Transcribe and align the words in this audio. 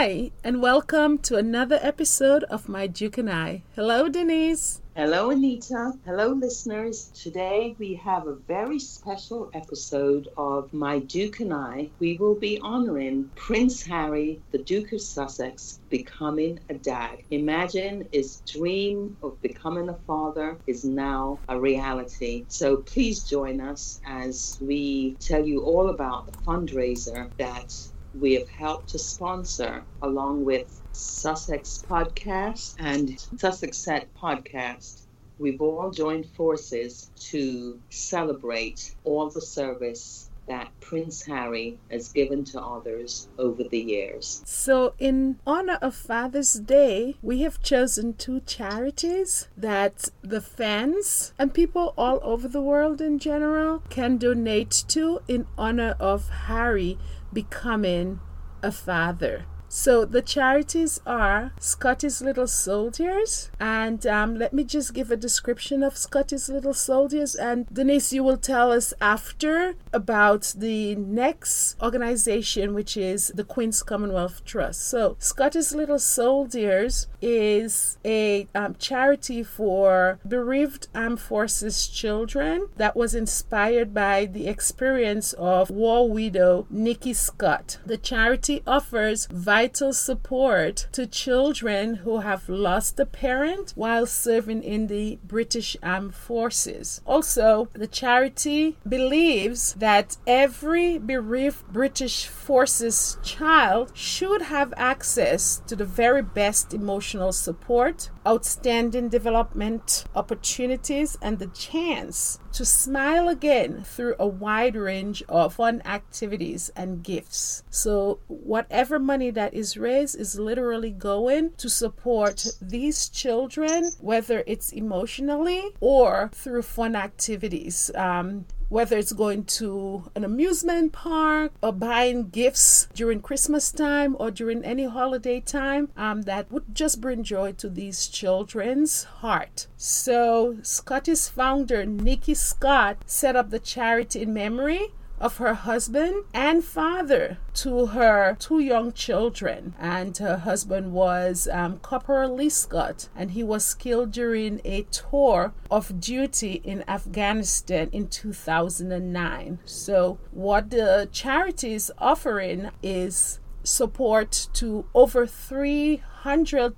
Hi, 0.00 0.30
and 0.44 0.62
welcome 0.62 1.18
to 1.26 1.34
another 1.34 1.80
episode 1.82 2.44
of 2.44 2.68
My 2.68 2.86
Duke 2.86 3.18
and 3.18 3.28
I. 3.28 3.64
Hello, 3.74 4.08
Denise. 4.08 4.80
Hello, 4.94 5.30
Anita. 5.30 5.92
Hello, 6.04 6.28
listeners. 6.28 7.10
Today 7.20 7.74
we 7.80 7.94
have 7.94 8.28
a 8.28 8.36
very 8.36 8.78
special 8.78 9.50
episode 9.54 10.28
of 10.36 10.72
My 10.72 11.00
Duke 11.00 11.40
and 11.40 11.52
I. 11.52 11.90
We 11.98 12.16
will 12.16 12.36
be 12.36 12.60
honoring 12.60 13.28
Prince 13.34 13.82
Harry, 13.86 14.40
the 14.52 14.58
Duke 14.58 14.92
of 14.92 15.00
Sussex, 15.00 15.80
becoming 15.88 16.60
a 16.68 16.74
dad. 16.74 17.18
Imagine 17.32 18.06
his 18.12 18.40
dream 18.46 19.16
of 19.20 19.42
becoming 19.42 19.88
a 19.88 19.98
father 20.06 20.58
is 20.68 20.84
now 20.84 21.40
a 21.48 21.58
reality. 21.58 22.44
So 22.46 22.76
please 22.76 23.24
join 23.24 23.60
us 23.60 24.00
as 24.06 24.58
we 24.60 25.16
tell 25.18 25.44
you 25.44 25.62
all 25.62 25.90
about 25.90 26.30
the 26.30 26.38
fundraiser 26.38 27.30
that 27.38 27.74
we 28.14 28.34
have 28.34 28.48
helped 28.48 28.88
to 28.90 28.98
sponsor 28.98 29.82
along 30.02 30.44
with 30.44 30.82
Sussex 30.92 31.84
Podcast 31.88 32.74
and 32.78 33.18
Sussex 33.36 33.76
Set 33.76 34.12
Podcast. 34.14 35.02
We've 35.38 35.60
all 35.60 35.90
joined 35.90 36.26
forces 36.26 37.10
to 37.30 37.80
celebrate 37.90 38.94
all 39.04 39.30
the 39.30 39.40
service 39.40 40.30
that 40.48 40.68
Prince 40.80 41.22
Harry 41.26 41.78
has 41.90 42.12
given 42.12 42.42
to 42.44 42.60
others 42.60 43.28
over 43.38 43.62
the 43.64 43.78
years. 43.78 44.42
So, 44.46 44.94
in 44.98 45.38
honor 45.46 45.78
of 45.80 45.94
Father's 45.94 46.54
Day, 46.54 47.16
we 47.22 47.42
have 47.42 47.62
chosen 47.62 48.14
two 48.14 48.40
charities 48.40 49.48
that 49.56 50.08
the 50.22 50.40
fans 50.40 51.32
and 51.38 51.54
people 51.54 51.94
all 51.96 52.18
over 52.22 52.48
the 52.48 52.62
world 52.62 53.00
in 53.00 53.18
general 53.18 53.82
can 53.90 54.16
donate 54.16 54.84
to 54.88 55.20
in 55.28 55.46
honor 55.56 55.94
of 56.00 56.28
Harry 56.30 56.98
becoming 57.32 58.20
a 58.62 58.72
father. 58.72 59.46
So 59.70 60.06
the 60.06 60.22
charities 60.22 60.98
are 61.06 61.52
Scotty's 61.60 62.22
Little 62.22 62.46
Soldiers, 62.46 63.50
and 63.60 64.06
um, 64.06 64.36
let 64.36 64.54
me 64.54 64.64
just 64.64 64.94
give 64.94 65.10
a 65.10 65.16
description 65.16 65.82
of 65.82 65.94
Scotty's 65.94 66.48
Little 66.48 66.72
Soldiers. 66.72 67.34
And 67.34 67.66
Denise, 67.70 68.10
you 68.14 68.24
will 68.24 68.38
tell 68.38 68.72
us 68.72 68.94
after 68.98 69.74
about 69.92 70.54
the 70.56 70.94
next 70.94 71.76
organization, 71.82 72.72
which 72.72 72.96
is 72.96 73.30
the 73.34 73.44
Queen's 73.44 73.82
Commonwealth 73.82 74.42
Trust. 74.46 74.88
So 74.88 75.16
Scotty's 75.18 75.74
Little 75.74 75.98
Soldiers 75.98 77.06
is 77.20 77.98
a 78.04 78.48
um, 78.54 78.74
charity 78.78 79.42
for 79.42 80.18
bereaved 80.26 80.88
armed 80.94 81.20
forces 81.20 81.86
children 81.88 82.68
that 82.76 82.96
was 82.96 83.14
inspired 83.14 83.92
by 83.92 84.26
the 84.26 84.46
experience 84.46 85.32
of 85.34 85.70
war 85.70 86.08
widow 86.08 86.66
Nikki 86.70 87.12
Scott. 87.12 87.78
The 87.84 87.96
charity 87.96 88.62
offers 88.66 89.26
vital 89.26 89.92
support 89.92 90.88
to 90.92 91.06
children 91.06 91.96
who 91.96 92.20
have 92.20 92.48
lost 92.48 93.00
a 93.00 93.06
parent 93.06 93.72
while 93.74 94.06
serving 94.06 94.62
in 94.62 94.86
the 94.86 95.18
British 95.24 95.76
Armed 95.82 96.14
Forces. 96.14 97.00
Also, 97.06 97.68
the 97.72 97.86
charity 97.86 98.76
believes 98.88 99.74
that 99.74 100.16
every 100.26 100.98
bereaved 100.98 101.66
British 101.72 102.26
Forces 102.26 103.18
child 103.22 103.92
should 103.94 104.42
have 104.42 104.72
access 104.76 105.62
to 105.66 105.74
the 105.74 105.84
very 105.84 106.22
best 106.22 106.74
emotional 106.74 107.07
support, 107.32 108.10
outstanding 108.26 109.08
development 109.08 110.04
opportunities, 110.14 111.16
and 111.22 111.38
the 111.38 111.46
chance 111.48 112.38
to 112.52 112.64
smile 112.64 113.28
again 113.28 113.82
through 113.84 114.14
a 114.18 114.26
wide 114.26 114.76
range 114.76 115.22
of 115.28 115.54
fun 115.54 115.82
activities 115.84 116.70
and 116.76 117.02
gifts. 117.02 117.62
So, 117.70 118.20
whatever 118.26 118.98
money 118.98 119.30
that 119.30 119.54
is 119.54 119.76
raised 119.76 120.18
is 120.18 120.38
literally 120.38 120.90
going 120.90 121.52
to 121.58 121.68
support 121.68 122.46
these 122.60 123.08
children, 123.08 123.90
whether 124.00 124.44
it's 124.46 124.72
emotionally 124.72 125.62
or 125.80 126.30
through 126.34 126.62
fun 126.62 126.96
activities. 126.96 127.90
Um, 127.94 128.46
whether 128.68 128.96
it's 128.98 129.12
going 129.12 129.44
to 129.44 130.10
an 130.14 130.24
amusement 130.24 130.92
park 130.92 131.52
or 131.62 131.72
buying 131.72 132.28
gifts 132.28 132.88
during 132.94 133.20
Christmas 133.20 133.72
time 133.72 134.16
or 134.18 134.30
during 134.30 134.64
any 134.64 134.84
holiday 134.84 135.40
time 135.40 135.88
um, 135.96 136.22
that 136.22 136.50
would 136.52 136.74
just 136.74 137.00
bring 137.00 137.22
joy 137.22 137.52
to 137.52 137.68
these 137.68 138.08
children's 138.08 139.04
heart. 139.04 139.66
So, 139.76 140.58
Scotty's 140.62 141.28
founder 141.28 141.84
Nikki 141.86 142.34
Scott 142.34 142.98
set 143.06 143.36
up 143.36 143.50
the 143.50 143.58
charity 143.58 144.22
in 144.22 144.32
memory 144.32 144.92
of 145.20 145.38
her 145.38 145.54
husband 145.54 146.24
and 146.32 146.64
father 146.64 147.38
to 147.54 147.86
her 147.86 148.36
two 148.38 148.60
young 148.60 148.92
children. 148.92 149.74
And 149.78 150.16
her 150.18 150.38
husband 150.38 150.92
was 150.92 151.48
um, 151.50 151.78
Corporal 151.78 152.34
Lee 152.34 152.48
Scott, 152.48 153.08
and 153.16 153.32
he 153.32 153.42
was 153.42 153.74
killed 153.74 154.12
during 154.12 154.60
a 154.64 154.82
tour 154.82 155.52
of 155.70 156.00
duty 156.00 156.60
in 156.64 156.84
Afghanistan 156.88 157.88
in 157.92 158.08
2009. 158.08 159.58
So, 159.64 160.18
what 160.30 160.70
the 160.70 161.08
charity 161.12 161.74
is 161.74 161.92
offering 161.98 162.70
is 162.82 163.40
support 163.64 164.48
to 164.54 164.86
over 164.94 165.26
300 165.26 166.02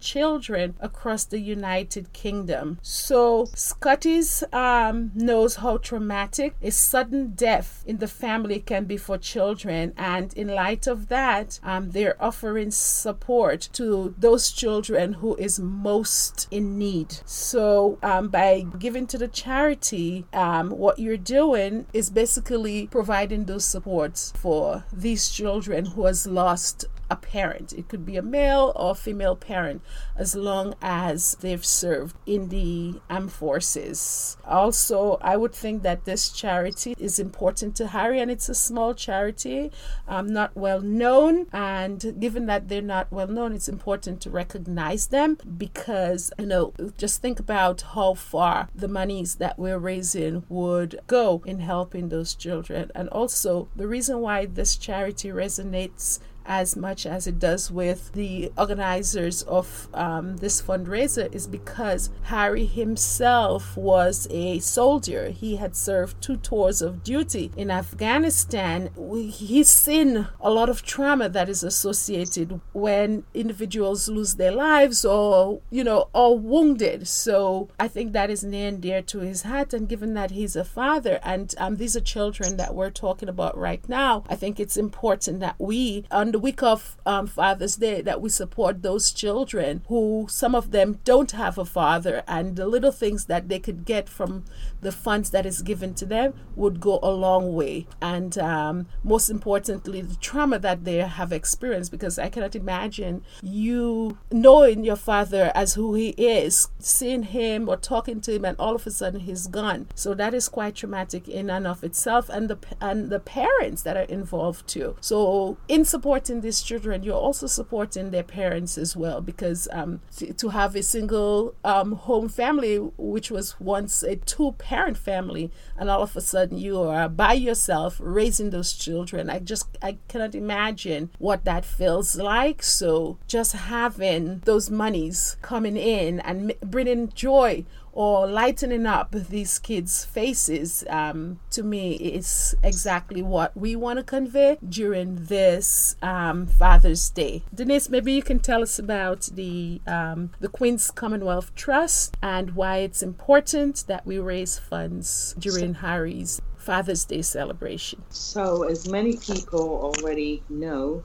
children 0.00 0.74
across 0.80 1.24
the 1.24 1.40
United 1.40 2.12
Kingdom. 2.12 2.78
So, 2.82 3.46
Scotty's 3.54 4.44
um, 4.52 5.10
knows 5.14 5.56
how 5.56 5.78
traumatic 5.78 6.54
a 6.62 6.70
sudden 6.70 7.32
death 7.34 7.82
in 7.86 7.98
the 7.98 8.08
family 8.08 8.60
can 8.60 8.84
be 8.84 8.96
for 8.96 9.18
children, 9.18 9.92
and 9.96 10.32
in 10.34 10.48
light 10.48 10.86
of 10.86 11.08
that, 11.08 11.58
um, 11.62 11.90
they're 11.90 12.22
offering 12.22 12.70
support 12.70 13.68
to 13.72 14.14
those 14.18 14.52
children 14.52 15.14
who 15.14 15.34
is 15.36 15.58
most 15.58 16.46
in 16.50 16.78
need. 16.78 17.18
So, 17.24 17.98
um, 18.02 18.28
by 18.28 18.66
giving 18.78 19.06
to 19.08 19.18
the 19.18 19.28
charity, 19.28 20.26
um, 20.32 20.70
what 20.70 20.98
you're 20.98 21.16
doing 21.16 21.86
is 21.92 22.10
basically 22.10 22.86
providing 22.86 23.44
those 23.44 23.64
supports 23.64 24.32
for 24.36 24.84
these 24.92 25.30
children 25.30 25.86
who 25.86 26.06
has 26.06 26.26
lost 26.26 26.86
a 27.10 27.16
parent. 27.16 27.72
It 27.72 27.88
could 27.88 28.06
be 28.06 28.16
a 28.16 28.22
male 28.22 28.72
or 28.76 28.94
female 28.94 29.34
parent 29.40 29.82
as 30.16 30.34
long 30.34 30.74
as 30.82 31.36
they've 31.40 31.64
served 31.64 32.16
in 32.26 32.48
the 32.48 33.00
armed 33.08 33.32
forces. 33.32 34.36
Also, 34.46 35.18
I 35.20 35.36
would 35.36 35.54
think 35.54 35.82
that 35.82 36.04
this 36.04 36.28
charity 36.28 36.94
is 36.98 37.18
important 37.18 37.74
to 37.76 37.88
Harry 37.88 38.20
and 38.20 38.30
it's 38.30 38.48
a 38.48 38.54
small 38.54 38.94
charity, 38.94 39.70
um, 40.06 40.26
not 40.26 40.54
well 40.56 40.80
known. 40.80 41.46
And 41.52 42.20
given 42.20 42.46
that 42.46 42.68
they're 42.68 42.82
not 42.82 43.10
well 43.10 43.28
known, 43.28 43.52
it's 43.52 43.68
important 43.68 44.20
to 44.22 44.30
recognize 44.30 45.08
them 45.08 45.38
because, 45.56 46.32
you 46.38 46.46
know, 46.46 46.72
just 46.98 47.22
think 47.22 47.40
about 47.40 47.82
how 47.94 48.14
far 48.14 48.68
the 48.74 48.88
monies 48.88 49.36
that 49.36 49.58
we're 49.58 49.78
raising 49.78 50.44
would 50.48 51.00
go 51.06 51.42
in 51.46 51.60
helping 51.60 52.08
those 52.08 52.34
children. 52.34 52.90
And 52.94 53.08
also, 53.08 53.68
the 53.76 53.88
reason 53.88 54.20
why 54.20 54.46
this 54.46 54.76
charity 54.76 55.28
resonates 55.28 56.18
as 56.50 56.76
much 56.76 57.06
as 57.06 57.28
it 57.28 57.38
does 57.38 57.70
with 57.70 58.12
the 58.12 58.50
organizers 58.58 59.42
of 59.42 59.88
um, 59.94 60.38
this 60.38 60.60
fundraiser 60.60 61.32
is 61.32 61.46
because 61.46 62.10
Harry 62.24 62.66
himself 62.66 63.76
was 63.76 64.26
a 64.30 64.58
soldier. 64.58 65.28
He 65.28 65.56
had 65.56 65.76
served 65.76 66.20
two 66.20 66.36
tours 66.36 66.82
of 66.82 67.04
duty 67.04 67.52
in 67.56 67.70
Afghanistan. 67.70 68.90
He's 69.30 69.70
seen 69.70 70.26
a 70.40 70.50
lot 70.50 70.68
of 70.68 70.82
trauma 70.82 71.28
that 71.28 71.48
is 71.48 71.62
associated 71.62 72.60
when 72.72 73.22
individuals 73.32 74.08
lose 74.08 74.34
their 74.34 74.50
lives 74.50 75.04
or, 75.04 75.60
you 75.70 75.84
know, 75.84 76.08
are 76.12 76.34
wounded. 76.34 77.06
So 77.06 77.68
I 77.78 77.86
think 77.86 78.12
that 78.12 78.28
is 78.28 78.42
near 78.42 78.66
and 78.66 78.80
dear 78.80 79.02
to 79.02 79.20
his 79.20 79.42
heart. 79.42 79.72
And 79.72 79.88
given 79.88 80.14
that 80.14 80.32
he's 80.32 80.56
a 80.56 80.64
father 80.64 81.20
and 81.22 81.54
um, 81.58 81.76
these 81.76 81.94
are 81.94 82.00
children 82.00 82.56
that 82.56 82.74
we're 82.74 82.90
talking 82.90 83.28
about 83.28 83.56
right 83.56 83.88
now, 83.88 84.24
I 84.28 84.34
think 84.34 84.58
it's 84.58 84.76
important 84.76 85.38
that 85.38 85.54
we, 85.60 86.06
under 86.10 86.39
week 86.40 86.62
of 86.62 86.96
um, 87.06 87.26
Father's 87.26 87.76
Day 87.76 88.00
that 88.02 88.20
we 88.20 88.28
support 88.28 88.82
those 88.82 89.12
children 89.12 89.82
who 89.88 90.26
some 90.28 90.54
of 90.54 90.70
them 90.70 90.98
don't 91.04 91.32
have 91.32 91.58
a 91.58 91.64
father, 91.64 92.22
and 92.26 92.56
the 92.56 92.66
little 92.66 92.92
things 92.92 93.26
that 93.26 93.48
they 93.48 93.58
could 93.58 93.84
get 93.84 94.08
from 94.08 94.44
the 94.80 94.92
funds 94.92 95.30
that 95.30 95.46
is 95.46 95.62
given 95.62 95.94
to 95.94 96.06
them 96.06 96.34
would 96.56 96.80
go 96.80 96.98
a 97.02 97.10
long 97.10 97.54
way. 97.54 97.86
And 98.00 98.36
um, 98.38 98.86
most 99.04 99.28
importantly, 99.28 100.00
the 100.00 100.16
trauma 100.16 100.58
that 100.58 100.84
they 100.84 100.96
have 100.96 101.32
experienced, 101.32 101.90
because 101.90 102.18
I 102.18 102.28
cannot 102.28 102.54
imagine 102.54 103.22
you 103.42 104.18
knowing 104.30 104.84
your 104.84 104.96
father 104.96 105.52
as 105.54 105.74
who 105.74 105.94
he 105.94 106.10
is, 106.10 106.68
seeing 106.78 107.24
him 107.24 107.68
or 107.68 107.76
talking 107.76 108.20
to 108.22 108.34
him, 108.34 108.44
and 108.44 108.56
all 108.58 108.74
of 108.74 108.86
a 108.86 108.90
sudden 108.90 109.20
he's 109.20 109.46
gone. 109.46 109.88
So 109.94 110.14
that 110.14 110.34
is 110.34 110.48
quite 110.48 110.76
traumatic 110.76 111.28
in 111.28 111.50
and 111.50 111.66
of 111.66 111.84
itself, 111.84 112.28
and 112.28 112.48
the 112.48 112.58
and 112.80 113.10
the 113.10 113.20
parents 113.20 113.82
that 113.82 113.96
are 113.96 114.02
involved 114.02 114.66
too. 114.66 114.96
So 115.00 115.58
in 115.68 115.84
support 115.84 116.19
supporting 116.20 116.42
these 116.42 116.60
children, 116.62 117.02
you're 117.02 117.14
also 117.14 117.46
supporting 117.46 118.10
their 118.10 118.22
parents 118.22 118.76
as 118.76 118.94
well 118.94 119.22
because 119.22 119.68
um, 119.72 120.00
to, 120.36 120.50
have 120.50 120.76
a 120.76 120.82
single 120.82 121.54
um, 121.64 121.92
home 121.92 122.28
family, 122.28 122.76
which 122.98 123.30
was 123.30 123.58
once 123.58 124.02
a 124.02 124.16
two 124.16 124.52
parent 124.58 124.98
family, 124.98 125.50
and 125.78 125.88
all 125.88 126.02
of 126.02 126.16
a 126.16 126.20
sudden 126.20 126.58
you 126.58 126.78
are 126.82 127.08
by 127.08 127.32
yourself 127.32 127.98
raising 128.02 128.50
those 128.50 128.72
children, 128.74 129.30
I 129.30 129.38
just 129.38 129.78
I 129.80 129.96
cannot 130.08 130.34
imagine 130.34 131.10
what 131.18 131.44
that 131.44 131.64
feels 131.64 132.16
like. 132.16 132.62
So 132.62 133.16
just 133.26 133.52
having 133.52 134.40
those 134.44 134.70
monies 134.70 135.36
coming 135.40 135.76
in 135.76 136.20
and 136.20 136.52
bringing 136.60 137.08
joy 137.14 137.64
or 138.00 138.26
lightening 138.26 138.86
up 138.86 139.10
these 139.12 139.58
kids' 139.58 140.06
faces, 140.06 140.82
um, 140.88 141.38
to 141.50 141.62
me, 141.62 141.92
is 141.96 142.56
exactly 142.62 143.20
what 143.20 143.54
we 143.54 143.76
want 143.76 143.98
to 143.98 144.02
convey 144.02 144.56
during 144.66 145.26
this 145.26 145.96
um, 146.00 146.46
Father's 146.46 147.10
Day. 147.10 147.42
Denise, 147.54 147.90
maybe 147.90 148.14
you 148.14 148.22
can 148.22 148.38
tell 148.38 148.62
us 148.62 148.78
about 148.78 149.28
the 149.34 149.82
um, 149.86 150.30
the 150.40 150.48
Queen's 150.48 150.90
Commonwealth 150.90 151.54
Trust 151.54 152.16
and 152.22 152.56
why 152.56 152.78
it's 152.78 153.02
important 153.02 153.84
that 153.86 154.06
we 154.06 154.18
raise 154.18 154.58
funds 154.58 155.34
during 155.38 155.74
Harry's 155.74 156.40
Father's 156.56 157.04
Day 157.04 157.20
celebration. 157.20 158.02
So, 158.08 158.62
as 158.62 158.88
many 158.88 159.18
people 159.18 159.92
already 159.92 160.42
know, 160.48 161.02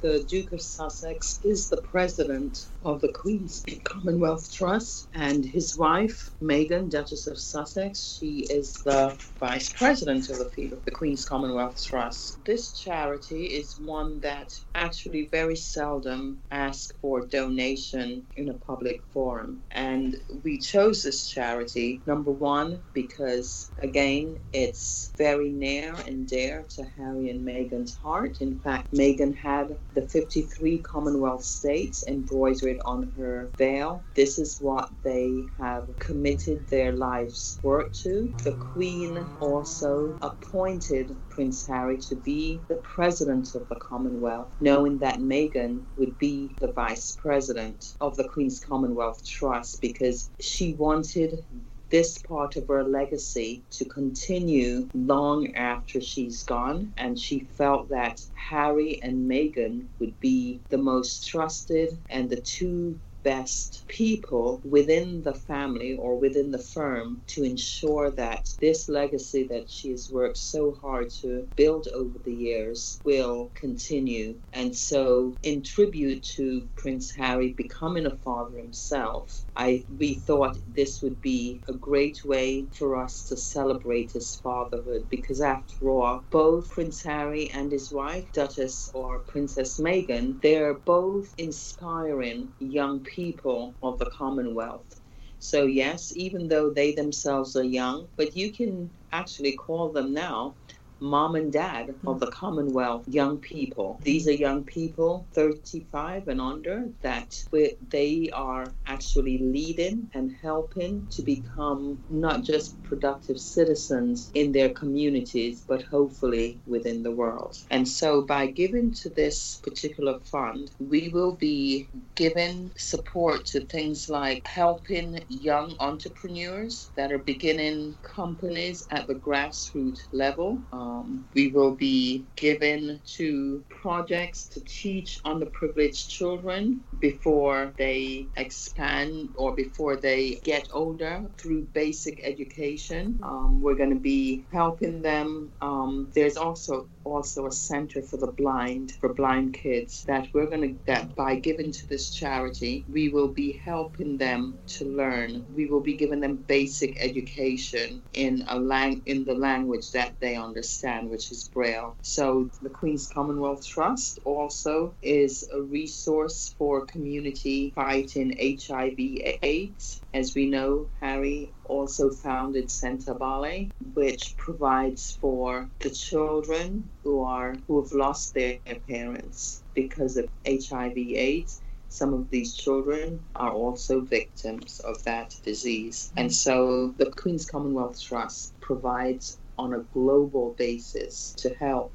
the 0.00 0.22
Duke 0.22 0.52
of 0.52 0.62
Sussex 0.62 1.40
is 1.44 1.68
the 1.68 1.82
president 1.82 2.68
of 2.88 3.00
the 3.02 3.12
Queen's 3.12 3.64
Commonwealth 3.84 4.50
Trust, 4.52 5.08
and 5.14 5.44
his 5.44 5.76
wife, 5.76 6.30
Meghan, 6.42 6.90
Duchess 6.90 7.26
of 7.26 7.38
Sussex, 7.38 8.16
she 8.18 8.46
is 8.50 8.72
the 8.84 9.18
vice 9.40 9.72
president 9.72 10.30
of 10.30 10.38
the, 10.38 10.72
the 10.86 10.90
Queen's 10.90 11.24
Commonwealth 11.24 11.82
Trust. 11.84 12.40
This 12.46 12.72
charity 12.72 13.44
is 13.44 13.78
one 13.78 14.20
that 14.20 14.52
actually 14.74 15.28
very 15.30 15.56
seldom 15.56 16.42
asks 16.50 16.92
for 17.00 17.26
donation 17.26 18.26
in 18.36 18.48
a 18.48 18.54
public 18.54 19.02
forum, 19.12 19.62
and 19.70 20.16
we 20.42 20.58
chose 20.58 21.02
this 21.02 21.28
charity 21.28 22.02
number 22.06 22.30
one 22.32 22.82
because 22.94 23.70
again 23.82 24.38
it's 24.52 25.12
very 25.18 25.50
near 25.50 25.94
and 26.06 26.26
dear 26.28 26.64
to 26.70 26.84
Harry 26.96 27.30
and 27.30 27.46
Meghan's 27.46 27.96
heart. 27.96 28.38
In 28.40 28.58
fact, 28.60 28.92
Meghan 28.92 29.36
had 29.36 29.76
the 29.94 30.08
53 30.08 30.80
Commonwealth 30.82 31.44
states 31.44 32.04
embroidered 32.08 32.77
on 32.84 33.12
her 33.16 33.52
veil. 33.58 34.06
This 34.14 34.38
is 34.38 34.58
what 34.60 34.90
they 35.02 35.50
have 35.58 35.88
committed 35.98 36.66
their 36.68 36.92
life's 36.92 37.58
work 37.62 37.92
to. 38.04 38.34
The 38.44 38.54
Queen 38.54 39.30
also 39.40 40.18
appointed 40.22 41.16
Prince 41.30 41.66
Harry 41.66 41.98
to 41.98 42.16
be 42.16 42.64
the 42.68 42.76
president 42.76 43.54
of 43.54 43.68
the 43.68 43.76
Commonwealth, 43.76 44.54
knowing 44.60 44.98
that 44.98 45.20
Meghan 45.20 45.84
would 45.96 46.18
be 46.18 46.56
the 46.60 46.72
vice 46.72 47.16
president 47.16 47.94
of 48.00 48.16
the 48.16 48.28
Queen's 48.28 48.60
Commonwealth 48.60 49.24
Trust 49.24 49.80
because 49.80 50.30
she 50.40 50.74
wanted 50.74 51.44
this 51.90 52.18
part 52.18 52.56
of 52.56 52.68
her 52.68 52.84
legacy 52.84 53.64
to 53.70 53.84
continue 53.84 54.88
long 54.94 55.54
after 55.54 56.00
she's 56.00 56.42
gone. 56.42 56.92
And 56.96 57.18
she 57.18 57.40
felt 57.40 57.88
that 57.90 58.20
Harry 58.34 59.02
and 59.02 59.30
Meghan 59.30 59.88
would 59.98 60.18
be 60.20 60.60
the 60.70 60.78
most 60.78 61.26
trusted 61.28 61.98
and 62.08 62.28
the 62.30 62.40
two 62.40 63.00
best 63.22 63.84
people 63.88 64.60
within 64.64 65.22
the 65.22 65.34
family 65.34 65.96
or 65.96 66.18
within 66.18 66.50
the 66.52 66.58
firm 66.58 67.22
to 67.28 67.44
ensure 67.44 68.10
that 68.12 68.48
this 68.60 68.88
legacy 68.88 69.46
that 69.48 69.70
she 69.70 69.90
has 69.90 70.10
worked 70.10 70.38
so 70.38 70.72
hard 70.72 71.10
to 71.10 71.48
build 71.56 71.88
over 71.94 72.18
the 72.24 72.34
years 72.34 73.00
will 73.04 73.52
continue. 73.54 74.40
And 74.52 74.76
so, 74.76 75.36
in 75.42 75.62
tribute 75.62 76.22
to 76.36 76.68
Prince 76.76 77.12
Harry 77.14 77.54
becoming 77.54 78.06
a 78.06 78.16
father 78.18 78.58
himself, 78.58 79.44
I 79.56 79.84
we 79.98 80.14
thought 80.14 80.58
this 80.66 81.02
would 81.02 81.20
be 81.20 81.62
a 81.68 81.74
great 81.74 82.24
way 82.24 82.68
for 82.72 82.96
us 82.96 83.24
to 83.26 83.36
celebrate 83.36 84.12
his 84.12 84.36
fatherhood 84.36 85.08
because 85.10 85.40
after 85.42 85.90
all, 85.90 86.24
both 86.30 86.70
Prince 86.70 87.02
Harry 87.02 87.50
and 87.50 87.72
his 87.72 87.92
wife, 87.92 88.32
Duchess 88.32 88.90
or 88.94 89.20
Princess 89.20 89.78
Meghan, 89.80 90.40
they're 90.42 90.74
both 90.74 91.34
inspiring 91.38 92.54
young 92.60 93.06
people 93.08 93.76
of 93.82 93.98
the 93.98 94.10
Commonwealth. 94.16 95.00
So, 95.40 95.64
yes, 95.66 96.12
even 96.16 96.48
though 96.48 96.70
they 96.70 96.92
themselves 96.94 97.56
are 97.56 97.64
young, 97.64 98.08
but 98.16 98.36
you 98.36 98.52
can 98.52 98.90
actually 99.12 99.54
call 99.56 99.92
them 99.92 100.12
now 100.14 100.56
mom 101.00 101.34
and 101.36 101.52
dad 101.52 101.94
of 102.06 102.20
the 102.20 102.30
Commonwealth 102.30 103.06
young 103.08 103.38
people. 103.38 104.00
These 104.04 104.28
are 104.28 104.32
young 104.32 104.64
people 104.64 105.26
35 105.32 106.28
and 106.28 106.40
under 106.40 106.88
that 107.02 107.42
they 107.88 108.30
are 108.32 108.66
actually 108.86 109.38
leading 109.38 110.10
and 110.14 110.32
helping 110.42 111.06
to 111.10 111.22
become 111.22 111.98
not 112.08 112.42
just 112.42 112.82
productive 112.82 113.38
citizens 113.38 114.30
in 114.34 114.52
their 114.52 114.70
communities, 114.70 115.64
but 115.66 115.82
hopefully 115.82 116.60
within 116.66 117.02
the 117.02 117.10
world. 117.12 117.56
And 117.70 117.86
so 117.86 118.22
by 118.22 118.46
giving 118.46 118.92
to 118.94 119.10
this 119.10 119.60
particular 119.62 120.18
fund, 120.20 120.70
we 120.78 121.08
will 121.08 121.36
be 121.36 121.88
giving 122.14 122.72
support 122.76 123.44
to 123.46 123.60
things 123.60 124.08
like 124.08 124.46
helping 124.46 125.24
young 125.28 125.76
entrepreneurs 125.80 126.90
that 126.96 127.12
are 127.12 127.18
beginning 127.18 127.96
companies 128.02 128.86
at 128.90 129.06
the 129.06 129.14
grassroots 129.14 130.00
level. 130.12 130.62
Um, 130.72 130.87
um, 130.88 131.28
we 131.34 131.48
will 131.48 131.74
be 131.74 132.24
given 132.36 133.00
to 133.04 133.64
projects 133.68 134.46
to 134.46 134.60
teach 134.60 135.22
underprivileged 135.24 136.08
children 136.08 136.82
before 136.98 137.72
they 137.76 138.26
expand 138.36 139.30
or 139.36 139.54
before 139.54 139.96
they 139.96 140.34
get 140.44 140.68
older 140.72 141.24
through 141.36 141.62
basic 141.72 142.20
education. 142.22 143.18
Um, 143.22 143.60
we're 143.60 143.74
going 143.74 143.90
to 143.90 144.00
be 144.00 144.44
helping 144.52 145.02
them. 145.02 145.52
Um, 145.60 146.10
there's 146.14 146.36
also 146.36 146.88
also 147.04 147.46
a 147.46 147.52
center 147.52 148.02
for 148.02 148.18
the 148.18 148.26
blind 148.26 148.92
for 149.00 149.14
blind 149.14 149.54
kids 149.54 150.04
that 150.04 150.28
we're 150.34 150.46
going 150.46 150.60
to 150.60 150.78
that 150.84 151.14
by 151.16 151.34
giving 151.34 151.72
to 151.72 151.86
this 151.88 152.10
charity 152.10 152.84
we 152.92 153.08
will 153.08 153.28
be 153.28 153.52
helping 153.52 154.18
them 154.18 154.58
to 154.66 154.84
learn 154.84 155.46
we 155.54 155.64
will 155.64 155.80
be 155.80 155.94
giving 155.94 156.20
them 156.20 156.36
basic 156.36 157.02
education 157.02 158.02
in 158.12 158.44
a 158.48 158.58
lang 158.58 159.00
in 159.06 159.24
the 159.24 159.34
language 159.34 159.90
that 159.92 160.12
they 160.20 160.36
understand 160.36 160.77
which 161.10 161.32
is 161.32 161.48
braille 161.52 161.96
so 162.02 162.48
the 162.62 162.70
queen's 162.70 163.08
commonwealth 163.08 163.66
trust 163.66 164.18
also 164.24 164.94
is 165.02 165.48
a 165.52 165.60
resource 165.60 166.54
for 166.58 166.86
community 166.86 167.72
fighting 167.74 168.30
hiv 168.38 168.98
aids 169.42 170.02
as 170.14 170.34
we 170.34 170.46
know, 170.48 170.88
Harry 171.00 171.54
also 171.64 172.10
founded 172.10 172.68
Sentebale, 172.70 173.70
which 173.94 174.36
provides 174.36 175.12
for 175.20 175.70
the 175.80 175.90
children 175.90 176.90
who 177.04 177.22
are 177.22 177.56
who 177.66 177.82
have 177.82 177.92
lost 177.92 178.34
their 178.34 178.58
parents 178.88 179.62
because 179.74 180.16
of 180.16 180.28
HIV/AIDS. 180.46 181.60
Some 181.90 182.14
of 182.14 182.30
these 182.30 182.54
children 182.54 183.26
are 183.34 183.52
also 183.52 184.00
victims 184.00 184.80
of 184.80 185.02
that 185.04 185.34
disease. 185.42 186.10
And 186.16 186.32
so 186.34 186.94
the 186.98 187.10
Queen's 187.12 187.46
Commonwealth 187.46 188.00
Trust 188.00 188.54
provides 188.60 189.38
on 189.58 189.74
a 189.74 189.80
global 189.92 190.54
basis 190.58 191.32
to 191.38 191.54
help 191.54 191.94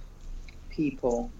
people 0.70 1.32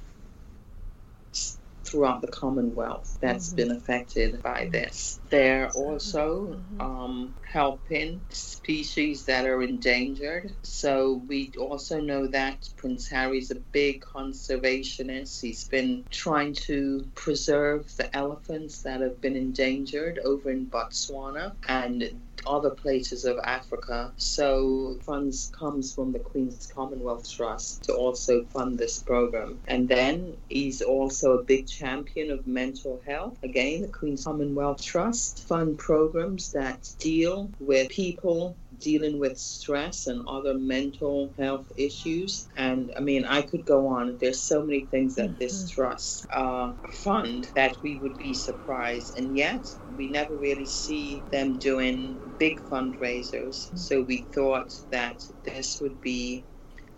throughout 1.84 2.22
the 2.22 2.28
Commonwealth 2.28 3.18
that's 3.22 3.48
mm-hmm. 3.48 3.56
been 3.58 3.72
affected 3.72 4.42
by 4.42 4.70
this. 4.72 5.20
They're 5.30 5.70
also 5.72 6.60
mm-hmm. 6.60 6.82
um, 6.82 7.36
helping 7.54 8.20
species 8.30 9.26
that 9.26 9.46
are 9.46 9.62
endangered. 9.62 10.52
So 10.64 11.22
we 11.28 11.52
also 11.60 12.02
know 12.02 12.26
that 12.28 12.68
Prince 12.78 13.08
Harry's 13.08 13.52
a 13.52 13.56
big 13.56 14.02
conservationist. 14.02 15.40
He's 15.40 15.68
been 15.68 16.04
trying 16.10 16.54
to 16.68 17.06
preserve 17.14 17.96
the 17.96 18.14
elephants 18.18 18.82
that 18.82 19.02
have 19.02 19.22
been 19.22 19.36
endangered 19.36 20.18
over 20.26 20.50
in 20.50 20.66
Botswana 20.66 21.54
and 21.70 22.20
other 22.46 22.72
places 22.72 23.26
of 23.26 23.38
Africa. 23.44 24.12
So 24.18 24.98
funds 25.04 25.52
comes 25.58 25.94
from 25.94 26.12
the 26.12 26.20
Queen's 26.20 26.66
Commonwealth 26.66 27.30
Trust 27.30 27.84
to 27.84 27.94
also 27.94 28.46
fund 28.46 28.78
this 28.78 29.00
program. 29.00 29.60
And 29.68 29.88
then 29.88 30.38
he's 30.50 30.82
also 30.82 31.38
a 31.38 31.44
big 31.44 31.68
champion 31.68 32.32
of 32.32 32.48
mental 32.48 33.02
health. 33.06 33.38
Again, 33.44 33.84
the 33.84 33.88
Queen's 33.88 34.24
Commonwealth 34.24 34.82
Trust 34.82 35.48
fund 35.48 35.78
programs 35.78 36.52
that 36.54 36.90
deal 37.00 37.43
with 37.60 37.90
people 37.90 38.58
dealing 38.80 39.20
with 39.20 39.38
stress 39.38 40.08
and 40.08 40.28
other 40.28 40.54
mental 40.54 41.34
health 41.38 41.72
issues. 41.78 42.48
And 42.58 42.92
I 42.98 43.00
mean, 43.00 43.26
I 43.26 43.42
could 43.42 43.66
go 43.66 43.88
on. 43.88 44.18
There's 44.20 44.42
so 44.42 44.64
many 44.64 44.86
things 44.88 45.16
that 45.16 45.38
this 45.40 45.64
mm-hmm. 45.64 45.82
trust 45.82 46.26
uh, 46.32 46.74
fund 46.92 47.50
that 47.56 47.78
we 47.82 48.00
would 48.02 48.18
be 48.18 48.34
surprised, 48.34 49.18
and 49.18 49.36
yet 49.36 49.66
we 49.96 50.10
never 50.10 50.36
really 50.36 50.66
see 50.66 51.26
them 51.32 51.60
doing 51.60 52.20
big 52.38 52.62
fundraisers. 52.66 53.78
So 53.78 54.02
we 54.02 54.28
thought 54.34 54.74
that 54.92 55.24
this 55.44 55.80
would 55.82 56.02
be 56.02 56.46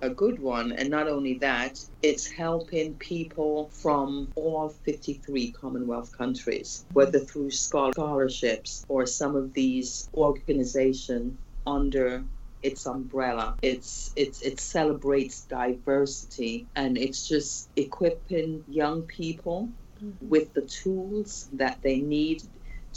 a 0.01 0.09
good 0.09 0.39
one. 0.39 0.71
And 0.71 0.89
not 0.89 1.07
only 1.07 1.35
that, 1.39 1.83
it's 2.01 2.27
helping 2.27 2.95
people 2.95 3.69
from 3.73 4.31
all 4.35 4.69
53 4.69 5.51
Commonwealth 5.51 6.17
countries, 6.17 6.85
whether 6.93 7.19
through 7.19 7.51
scholarships 7.51 8.85
or 8.87 9.05
some 9.05 9.35
of 9.35 9.53
these 9.53 10.09
organizations 10.13 11.37
under 11.65 12.23
its 12.61 12.85
umbrella. 12.87 13.55
It's 13.61 14.11
it's 14.15 14.41
it 14.41 14.59
celebrates 14.59 15.41
diversity 15.41 16.65
and 16.75 16.97
it's 16.97 17.27
just 17.27 17.69
equipping 17.75 18.63
young 18.67 19.03
people 19.03 19.69
mm-hmm. 20.03 20.29
with 20.29 20.53
the 20.53 20.61
tools 20.61 21.47
that 21.53 21.81
they 21.83 21.99
need 21.99 22.43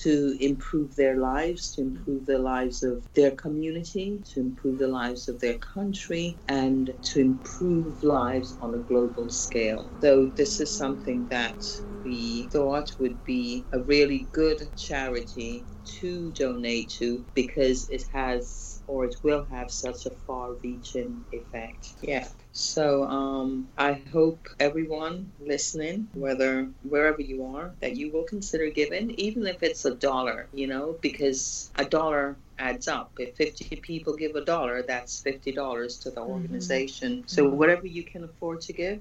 to 0.02 0.36
improve 0.40 0.96
their 0.96 1.16
lives, 1.18 1.72
to 1.72 1.82
improve 1.82 2.26
the 2.26 2.38
lives 2.38 2.82
of 2.82 3.06
their 3.14 3.32
community, 3.32 4.22
to 4.34 4.40
improve 4.40 4.78
the 4.78 4.88
lives 4.88 5.28
of 5.28 5.40
their 5.40 5.58
country, 5.58 6.40
and 6.48 6.90
to 7.02 7.20
improve 7.20 8.02
lives 8.02 8.56
on 8.60 8.74
a 8.74 8.78
global 8.78 9.30
scale. 9.30 9.92
So, 10.02 10.30
this 10.36 10.60
is 10.60 10.76
something 10.76 11.26
that 11.30 11.64
we 12.04 12.48
thought 12.52 12.92
would 12.98 13.22
be 13.24 13.66
a 13.72 13.80
really 13.82 14.28
good 14.32 14.60
charity 14.76 15.66
to 16.00 16.32
donate 16.32 16.90
to 16.98 17.26
because 17.34 17.88
it 17.90 18.04
has 18.12 18.77
or 18.88 19.04
it 19.04 19.16
will 19.22 19.44
have 19.50 19.70
such 19.70 20.06
a 20.06 20.10
far 20.10 20.52
reaching 20.54 21.24
effect. 21.30 21.94
Yeah. 22.00 22.26
So 22.52 23.04
um, 23.04 23.68
I 23.76 23.92
hope 24.12 24.48
everyone 24.58 25.30
listening, 25.38 26.08
whether 26.14 26.68
wherever 26.82 27.22
you 27.22 27.44
are, 27.54 27.72
that 27.80 27.96
you 27.96 28.10
will 28.10 28.24
consider 28.24 28.70
giving, 28.70 29.12
even 29.12 29.46
if 29.46 29.62
it's 29.62 29.84
a 29.84 29.94
dollar, 29.94 30.48
you 30.52 30.66
know, 30.66 30.96
because 31.00 31.70
a 31.76 31.84
dollar 31.84 32.36
adds 32.58 32.88
up. 32.88 33.12
If 33.18 33.36
50 33.36 33.76
people 33.76 34.16
give 34.16 34.34
a 34.34 34.44
dollar, 34.44 34.82
that's 34.82 35.22
$50 35.22 36.02
to 36.02 36.10
the 36.10 36.20
mm-hmm. 36.20 36.30
organization. 36.30 37.18
Mm-hmm. 37.18 37.28
So 37.28 37.48
whatever 37.48 37.86
you 37.86 38.02
can 38.02 38.24
afford 38.24 38.62
to 38.62 38.72
give, 38.72 39.00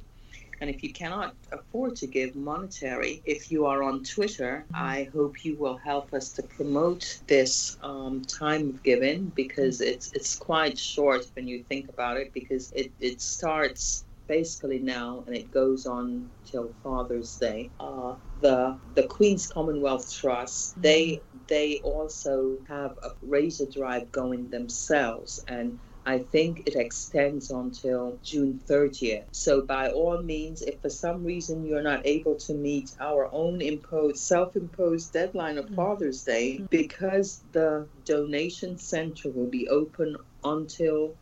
and 0.60 0.70
if 0.70 0.84
you 0.84 0.92
cannot 0.92 1.36
afford 1.52 1.96
to 1.98 2.08
give 2.08 2.36
monetary, 2.36 3.22
if 3.26 3.52
you 3.52 3.66
are 3.66 3.84
on 3.84 4.04
Twitter, 4.04 4.66
I 4.74 5.10
hope 5.14 5.46
you 5.46 5.56
will 5.56 5.78
help 5.78 6.14
us 6.14 6.32
to 6.34 6.44
promote 6.44 7.20
this 7.28 7.78
um, 7.84 8.24
time 8.26 8.70
of 8.70 8.84
giving 8.84 9.26
because 9.36 9.82
it's 9.82 10.12
it's 10.14 10.36
quite 10.36 10.78
short 10.78 11.30
when 11.36 11.48
you 11.48 11.64
think 11.64 11.90
about 11.90 12.18
it 12.18 12.34
because 12.34 12.72
it, 12.72 12.92
it 13.00 13.22
starts 13.22 14.06
basically 14.28 14.80
now 14.80 15.24
and 15.26 15.36
it 15.36 15.50
goes 15.52 15.86
on 15.86 16.30
till 16.46 16.74
Father's 16.84 17.38
Day. 17.38 17.70
Uh, 17.80 18.16
the 18.42 18.78
the 18.96 19.04
Queen's 19.04 19.48
Commonwealth 19.48 20.14
Trust 20.14 20.72
mm-hmm. 20.72 20.82
they 20.82 21.22
they 21.48 21.80
also 21.80 22.58
have 22.68 22.98
a 23.04 23.12
razor 23.22 23.66
drive 23.66 24.12
going 24.12 24.50
themselves 24.50 25.44
and 25.48 25.80
I 26.08 26.20
think 26.20 26.64
it 26.66 26.78
extends 26.78 27.52
until 27.52 28.18
June 28.24 28.62
30th. 28.66 29.26
So, 29.34 29.60
by 29.60 29.92
all 29.92 30.24
means, 30.24 30.62
if 30.62 30.80
for 30.80 30.90
some 30.90 31.26
reason 31.26 31.66
you're 31.66 31.82
not 31.82 32.08
able 32.08 32.36
to 32.36 32.54
meet 32.54 32.96
our 33.02 33.30
own 33.34 33.60
imposed, 33.60 34.20
self 34.20 34.56
imposed 34.56 35.12
deadline 35.12 35.58
of 35.58 35.66
mm. 35.66 35.76
Father's 35.76 36.24
Day, 36.24 36.60
mm. 36.60 36.70
because 36.70 37.42
the 37.52 37.86
donation 38.06 38.78
center 38.78 39.30
will 39.30 39.50
be 39.50 39.68
open 39.68 40.16
until 40.46 41.14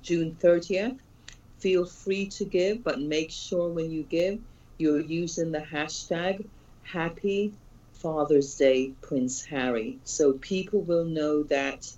June 0.00 0.34
30th, 0.40 0.96
feel 1.58 1.84
free 1.84 2.24
to 2.28 2.46
give, 2.46 2.82
but 2.82 2.98
make 2.98 3.30
sure 3.30 3.68
when 3.68 3.90
you 3.90 4.04
give, 4.04 4.40
you're 4.78 5.00
using 5.00 5.52
the 5.52 5.60
hashtag 5.60 6.46
Happy 6.82 7.52
Father's 7.92 8.54
Day 8.54 8.94
Prince 9.02 9.44
Harry. 9.44 9.98
So 10.04 10.32
people 10.32 10.80
will 10.80 11.04
know 11.04 11.42
that 11.42 11.92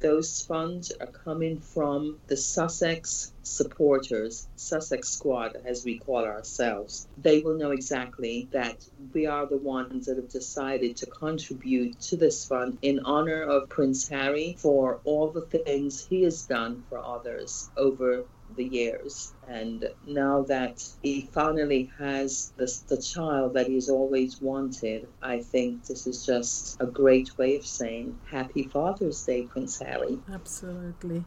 those 0.00 0.42
funds 0.42 0.92
are 1.00 1.06
coming 1.06 1.58
from 1.60 2.18
the 2.28 2.36
Sussex 2.36 3.32
supporters, 3.42 4.46
Sussex 4.56 5.08
Squad, 5.08 5.56
as 5.64 5.84
we 5.84 5.98
call 5.98 6.24
ourselves. 6.24 7.08
They 7.16 7.40
will 7.40 7.56
know 7.56 7.70
exactly 7.70 8.48
that 8.52 8.86
we 9.12 9.26
are 9.26 9.46
the 9.46 9.56
ones 9.56 10.06
that 10.06 10.16
have 10.16 10.28
decided 10.28 10.96
to 10.98 11.06
contribute 11.06 12.00
to 12.02 12.16
this 12.16 12.46
fund 12.46 12.78
in 12.82 13.00
honor 13.00 13.42
of 13.42 13.68
Prince 13.68 14.08
Harry 14.08 14.56
for 14.58 15.00
all 15.04 15.30
the 15.30 15.42
things 15.42 16.06
he 16.06 16.22
has 16.22 16.46
done 16.46 16.84
for 16.88 16.98
others 16.98 17.70
over 17.76 18.24
the 18.58 18.64
years. 18.64 19.32
And 19.48 19.88
now 20.06 20.42
that 20.42 20.86
he 21.02 21.30
finally 21.32 21.90
has 21.98 22.52
this, 22.58 22.80
the 22.80 23.00
child 23.00 23.54
that 23.54 23.66
he's 23.66 23.88
always 23.88 24.42
wanted, 24.42 25.08
I 25.22 25.40
think 25.40 25.86
this 25.86 26.06
is 26.06 26.26
just 26.26 26.76
a 26.80 26.86
great 26.86 27.38
way 27.38 27.56
of 27.56 27.64
saying 27.64 28.18
Happy 28.30 28.64
Father's 28.64 29.24
Day, 29.24 29.44
Prince 29.44 29.78
Harry. 29.78 30.18
Absolutely. 30.30 31.24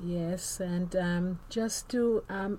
Yes, 0.00 0.60
and 0.60 0.94
um, 0.96 1.40
just 1.48 1.88
to 1.90 2.24
um, 2.28 2.58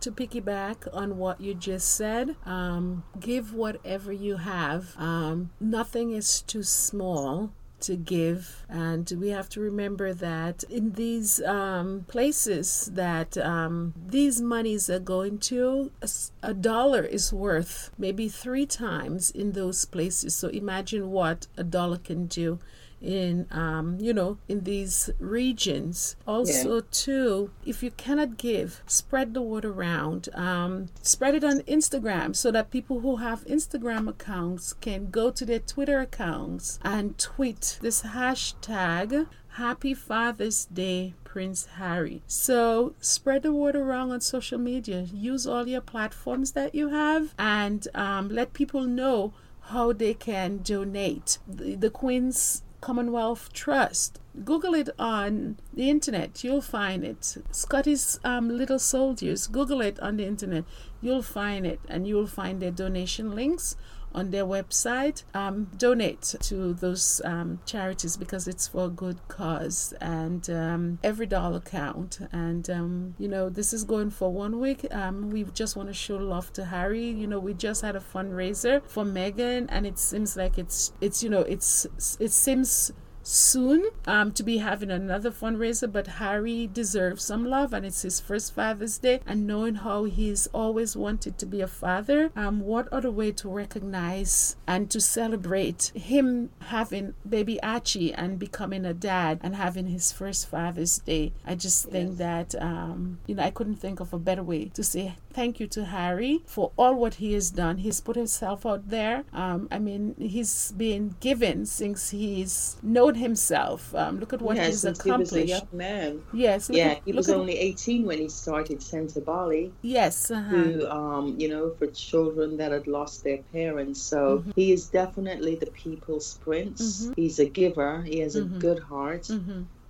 to 0.00 0.12
piggyback 0.12 0.86
on 0.92 1.16
what 1.16 1.40
you 1.40 1.54
just 1.54 1.96
said, 1.96 2.36
um, 2.44 3.04
give 3.18 3.54
whatever 3.54 4.12
you 4.12 4.36
have. 4.36 4.94
Um, 4.98 5.50
nothing 5.58 6.12
is 6.12 6.42
too 6.42 6.62
small 6.62 7.52
to 7.86 7.96
give. 7.96 8.64
And 8.68 9.10
we 9.18 9.28
have 9.28 9.48
to 9.50 9.60
remember 9.60 10.12
that 10.14 10.64
in 10.64 10.92
these 10.92 11.42
um, 11.42 12.04
places 12.08 12.90
that 12.94 13.36
um, 13.38 13.94
these 14.06 14.40
monies 14.40 14.88
are 14.90 14.98
going 14.98 15.38
to, 15.38 15.90
a, 16.02 16.08
a 16.42 16.54
dollar 16.54 17.02
is 17.02 17.32
worth 17.32 17.90
maybe 17.98 18.28
three 18.28 18.66
times 18.66 19.30
in 19.30 19.52
those 19.52 19.84
places. 19.84 20.34
So 20.34 20.48
imagine 20.48 21.10
what 21.10 21.46
a 21.56 21.64
dollar 21.64 21.98
can 21.98 22.26
do 22.26 22.58
in 23.04 23.46
um, 23.50 23.98
you 24.00 24.12
know 24.12 24.38
in 24.48 24.64
these 24.64 25.10
regions 25.18 26.16
also 26.26 26.76
yeah. 26.76 26.80
too 26.90 27.50
if 27.64 27.82
you 27.82 27.90
cannot 27.90 28.36
give 28.36 28.82
spread 28.86 29.34
the 29.34 29.42
word 29.42 29.64
around 29.64 30.28
um, 30.34 30.86
spread 31.02 31.34
it 31.34 31.44
on 31.44 31.60
instagram 31.60 32.34
so 32.34 32.50
that 32.50 32.70
people 32.70 33.00
who 33.00 33.16
have 33.16 33.44
instagram 33.44 34.08
accounts 34.08 34.72
can 34.74 35.10
go 35.10 35.30
to 35.30 35.44
their 35.44 35.58
twitter 35.58 36.00
accounts 36.00 36.78
and 36.82 37.18
tweet 37.18 37.78
this 37.82 38.02
hashtag 38.02 39.26
happy 39.48 39.94
father's 39.94 40.64
day 40.66 41.14
Prince 41.34 41.66
Harry. 41.78 42.22
So 42.28 42.94
spread 43.00 43.42
the 43.42 43.52
word 43.52 43.74
around 43.74 44.12
on 44.12 44.20
social 44.20 44.56
media. 44.56 45.08
Use 45.12 45.48
all 45.48 45.66
your 45.66 45.80
platforms 45.80 46.52
that 46.52 46.76
you 46.76 46.90
have 46.90 47.34
and 47.36 47.88
um, 47.92 48.28
let 48.28 48.52
people 48.52 48.84
know 48.84 49.32
how 49.62 49.92
they 49.92 50.14
can 50.14 50.58
donate. 50.58 51.38
The, 51.48 51.74
the 51.74 51.90
Queen's 51.90 52.62
Commonwealth 52.84 53.50
Trust. 53.54 54.20
Google 54.44 54.74
it 54.74 54.90
on 54.98 55.56
the 55.72 55.88
internet, 55.88 56.44
you'll 56.44 56.60
find 56.60 57.02
it. 57.02 57.38
Scotty's 57.50 58.20
um, 58.22 58.50
Little 58.50 58.78
Soldiers, 58.78 59.46
Google 59.46 59.80
it 59.80 59.98
on 60.00 60.18
the 60.18 60.26
internet, 60.26 60.64
you'll 61.00 61.22
find 61.22 61.64
it, 61.64 61.80
and 61.88 62.06
you'll 62.06 62.26
find 62.26 62.60
their 62.60 62.70
donation 62.70 63.34
links 63.34 63.74
on 64.14 64.30
their 64.30 64.44
website. 64.44 65.24
Um, 65.34 65.68
donate 65.76 66.22
to 66.40 66.74
those 66.74 67.20
um, 67.24 67.60
charities 67.66 68.16
because 68.16 68.48
it's 68.48 68.68
for 68.68 68.86
a 68.86 68.88
good 68.88 69.18
cause, 69.28 69.94
and 70.00 70.48
um, 70.50 70.98
every 71.02 71.26
dollar 71.26 71.60
count. 71.60 72.20
And 72.32 72.68
um, 72.70 73.14
you 73.18 73.28
know, 73.28 73.48
this 73.48 73.72
is 73.72 73.84
going 73.84 74.10
for 74.10 74.32
one 74.32 74.60
week. 74.60 74.86
Um, 74.90 75.30
we 75.30 75.44
just 75.44 75.76
want 75.76 75.88
to 75.88 75.94
show 75.94 76.16
love 76.16 76.52
to 76.54 76.64
Harry. 76.66 77.06
You 77.06 77.26
know, 77.26 77.38
we 77.38 77.54
just 77.54 77.82
had 77.82 77.96
a 77.96 78.00
fundraiser 78.00 78.82
for 78.86 79.04
Meghan, 79.04 79.66
and 79.68 79.86
it 79.86 79.98
seems 79.98 80.36
like 80.36 80.58
it's 80.58 80.92
it's 81.00 81.22
you 81.22 81.30
know 81.30 81.40
it's 81.40 81.86
it 82.20 82.30
seems 82.30 82.92
soon 83.24 83.90
um, 84.06 84.30
to 84.32 84.42
be 84.42 84.58
having 84.58 84.90
another 84.90 85.30
fundraiser, 85.30 85.90
but 85.90 86.06
Harry 86.06 86.68
deserves 86.72 87.24
some 87.24 87.44
love, 87.44 87.72
and 87.72 87.84
it's 87.84 88.02
his 88.02 88.20
first 88.20 88.54
Father's 88.54 88.98
Day. 88.98 89.20
And 89.26 89.46
knowing 89.46 89.76
how 89.76 90.04
he's 90.04 90.46
always 90.48 90.96
wanted 90.96 91.38
to 91.38 91.46
be 91.46 91.60
a 91.60 91.66
father, 91.66 92.30
um, 92.36 92.60
what 92.60 92.86
other 92.92 93.10
way 93.10 93.32
to 93.32 93.48
recognize 93.48 94.56
and 94.66 94.90
to 94.90 95.00
celebrate 95.00 95.90
him 95.94 96.50
having 96.66 97.14
baby 97.28 97.60
Archie 97.62 98.12
and 98.12 98.38
becoming 98.38 98.84
a 98.84 98.94
dad 98.94 99.40
and 99.42 99.56
having 99.56 99.86
his 99.86 100.12
first 100.12 100.48
Father's 100.48 100.98
Day? 100.98 101.32
I 101.46 101.54
just 101.54 101.86
think 101.88 102.10
yes. 102.10 102.18
that 102.18 102.62
um, 102.62 103.18
you 103.26 103.34
know 103.34 103.42
I 103.42 103.50
couldn't 103.50 103.76
think 103.76 104.00
of 104.00 104.12
a 104.12 104.18
better 104.18 104.42
way 104.42 104.66
to 104.66 104.84
say 104.84 105.16
thank 105.34 105.60
you 105.60 105.66
to 105.66 105.84
Harry 105.84 106.42
for 106.46 106.72
all 106.76 106.94
what 106.94 107.14
he 107.14 107.32
has 107.34 107.50
done. 107.50 107.78
He's 107.78 108.00
put 108.00 108.16
himself 108.16 108.64
out 108.64 108.88
there. 108.88 109.24
Um, 109.32 109.68
I 109.70 109.78
mean, 109.78 110.14
he's 110.18 110.72
been 110.72 111.16
given 111.20 111.66
since 111.66 112.10
he's 112.10 112.76
known 112.82 113.16
himself. 113.16 113.94
Um, 113.94 114.20
look 114.20 114.32
at 114.32 114.40
what 114.40 114.56
yeah, 114.56 114.66
he's 114.66 114.84
accomplished. 114.84 115.34
He 115.34 115.40
was 115.40 115.50
a 115.50 115.54
young 115.54 115.68
man. 115.72 116.22
Yes. 116.32 116.70
Yeah, 116.70 116.92
at, 116.92 117.02
he 117.04 117.12
was 117.12 117.28
only 117.28 117.58
18 117.58 118.04
when 118.06 118.18
he 118.18 118.28
started 118.28 118.78
Sentebale. 118.78 119.72
Yes. 119.82 120.30
Uh-huh. 120.30 120.50
To, 120.54 120.94
um, 120.94 121.36
you 121.38 121.48
know, 121.48 121.70
for 121.78 121.88
children 121.88 122.56
that 122.58 122.72
had 122.72 122.86
lost 122.86 123.24
their 123.24 123.38
parents. 123.52 124.00
So 124.00 124.38
mm-hmm. 124.38 124.50
he 124.54 124.72
is 124.72 124.86
definitely 124.88 125.56
the 125.56 125.66
people's 125.66 126.38
prince. 126.44 127.02
Mm-hmm. 127.02 127.12
He's 127.16 127.38
a 127.38 127.46
giver. 127.46 128.02
He 128.02 128.20
has 128.20 128.36
a 128.36 128.42
mm-hmm. 128.42 128.58
good 128.58 128.78
heart. 128.78 129.28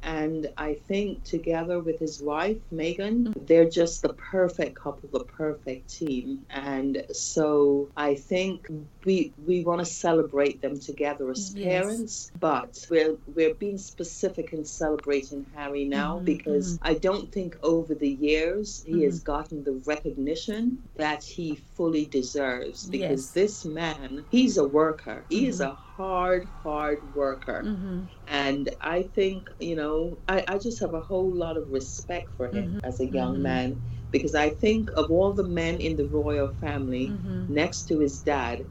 And 0.04 0.52
I 0.58 0.74
think 0.74 1.24
together 1.24 1.80
with 1.80 1.98
his 1.98 2.20
wife, 2.22 2.58
Meghan, 2.72 3.32
they're 3.46 3.68
just 3.68 4.02
the 4.02 4.12
perfect 4.12 4.78
couple, 4.78 5.08
the 5.10 5.24
perfect 5.24 5.88
team. 5.88 6.44
And 6.50 7.06
so 7.10 7.88
I 7.96 8.14
think 8.14 8.68
we 9.04 9.32
we 9.46 9.64
want 9.64 9.80
to 9.80 9.84
celebrate 9.84 10.60
them 10.60 10.78
together 10.78 11.30
as 11.30 11.54
yes. 11.54 11.64
parents, 11.64 12.32
but 12.40 12.86
we're 12.90 13.16
we're 13.34 13.54
being 13.54 13.78
specific 13.78 14.52
in 14.52 14.64
celebrating 14.64 15.46
Harry 15.54 15.84
now 15.84 16.16
mm-hmm, 16.16 16.24
because 16.24 16.74
mm-hmm. 16.74 16.86
I 16.86 16.94
don't 16.94 17.30
think 17.30 17.56
over 17.62 17.94
the 17.94 18.08
years 18.08 18.82
he 18.86 18.92
mm-hmm. 18.92 19.02
has 19.04 19.20
gotten 19.20 19.64
the 19.64 19.72
recognition 19.84 20.82
that 20.96 21.22
he 21.22 21.56
fully 21.74 22.06
deserves 22.06 22.86
because 22.86 23.26
yes. 23.26 23.30
this 23.30 23.64
man, 23.64 24.24
he's 24.30 24.56
a 24.56 24.66
worker. 24.66 25.24
He 25.28 25.48
mm-hmm. 25.48 25.62
a 25.62 25.74
hard, 25.74 26.46
hard 26.62 27.14
worker. 27.14 27.62
Mm-hmm. 27.64 28.02
And 28.28 28.70
I 28.80 29.02
think, 29.02 29.50
you 29.60 29.76
know, 29.76 30.18
I, 30.28 30.44
I 30.48 30.58
just 30.58 30.80
have 30.80 30.94
a 30.94 31.00
whole 31.00 31.30
lot 31.30 31.56
of 31.56 31.70
respect 31.70 32.30
for 32.36 32.48
him 32.48 32.76
mm-hmm. 32.76 32.86
as 32.86 33.00
a 33.00 33.06
young 33.06 33.42
man 33.42 33.80
because 34.10 34.34
I 34.34 34.50
think 34.50 34.90
of 34.96 35.10
all 35.10 35.32
the 35.32 35.42
men 35.42 35.80
in 35.80 35.96
the 35.96 36.04
royal 36.04 36.54
family 36.60 37.12
next 37.48 37.88
to 37.88 37.98
his 37.98 38.20
dad, 38.20 38.64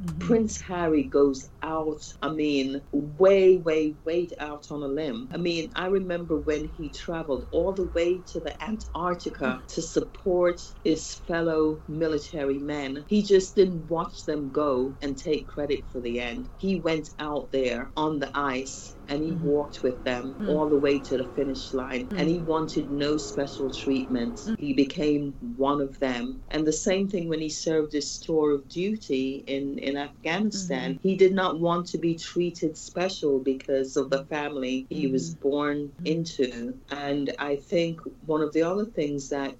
Mm-hmm. 0.00 0.18
Prince 0.20 0.60
Harry 0.62 1.04
goes 1.04 1.50
out, 1.62 2.02
I 2.22 2.30
mean, 2.30 2.82
way, 2.92 3.58
way, 3.58 3.96
way 4.04 4.28
out 4.38 4.66
on 4.70 4.82
a 4.82 4.88
limb. 4.88 5.28
I 5.32 5.36
mean, 5.38 5.72
I 5.76 5.86
remember 5.86 6.38
when 6.38 6.66
he 6.66 6.90
traveled 6.90 7.48
all 7.52 7.72
the 7.72 7.86
way 7.94 8.22
to 8.28 8.40
the 8.40 8.62
Antarctica 8.62 9.62
to 9.68 9.82
support 9.82 10.62
his 10.84 11.14
fellow 11.26 11.82
military 11.88 12.58
men. 12.60 13.04
He 13.08 13.22
just 13.22 13.56
didn't 13.56 13.90
watch 13.90 14.24
them 14.24 14.50
go 14.52 14.96
and 15.02 15.18
take 15.18 15.48
credit 15.48 15.86
for 15.90 16.00
the 16.00 16.20
end. 16.20 16.50
He 16.58 16.80
went 16.80 17.10
out 17.18 17.50
there 17.52 17.92
on 17.96 18.20
the 18.20 18.30
ice 18.34 18.96
and 19.10 19.22
he 19.24 19.32
mm-hmm. 19.32 19.46
walked 19.46 19.82
with 19.82 20.02
them 20.04 20.34
mm-hmm. 20.34 20.48
all 20.48 20.68
the 20.68 20.76
way 20.76 20.98
to 20.98 21.18
the 21.18 21.24
finish 21.34 21.74
line 21.74 22.08
and 22.16 22.28
he 22.28 22.38
wanted 22.38 22.90
no 22.90 23.16
special 23.16 23.70
treatment 23.70 24.36
mm. 24.36 24.58
he 24.58 24.72
became 24.72 25.32
one 25.56 25.80
of 25.80 25.98
them 25.98 26.40
and 26.50 26.66
the 26.66 26.72
same 26.72 27.08
thing 27.08 27.28
when 27.28 27.40
he 27.40 27.48
served 27.48 27.92
his 27.92 28.18
tour 28.18 28.52
of 28.52 28.68
duty 28.68 29.44
in 29.46 29.78
in 29.78 29.96
afghanistan 29.96 30.94
mm-hmm. 30.94 31.08
he 31.08 31.16
did 31.16 31.34
not 31.34 31.58
want 31.60 31.86
to 31.86 31.98
be 31.98 32.14
treated 32.14 32.76
special 32.76 33.38
because 33.38 33.96
of 33.96 34.08
the 34.10 34.24
family 34.26 34.86
he 34.88 35.08
was 35.08 35.34
born 35.34 35.92
into 36.04 36.72
and 36.90 37.34
i 37.38 37.56
think 37.56 38.00
one 38.26 38.40
of 38.40 38.52
the 38.52 38.62
other 38.62 38.84
things 38.84 39.28
that 39.28 39.54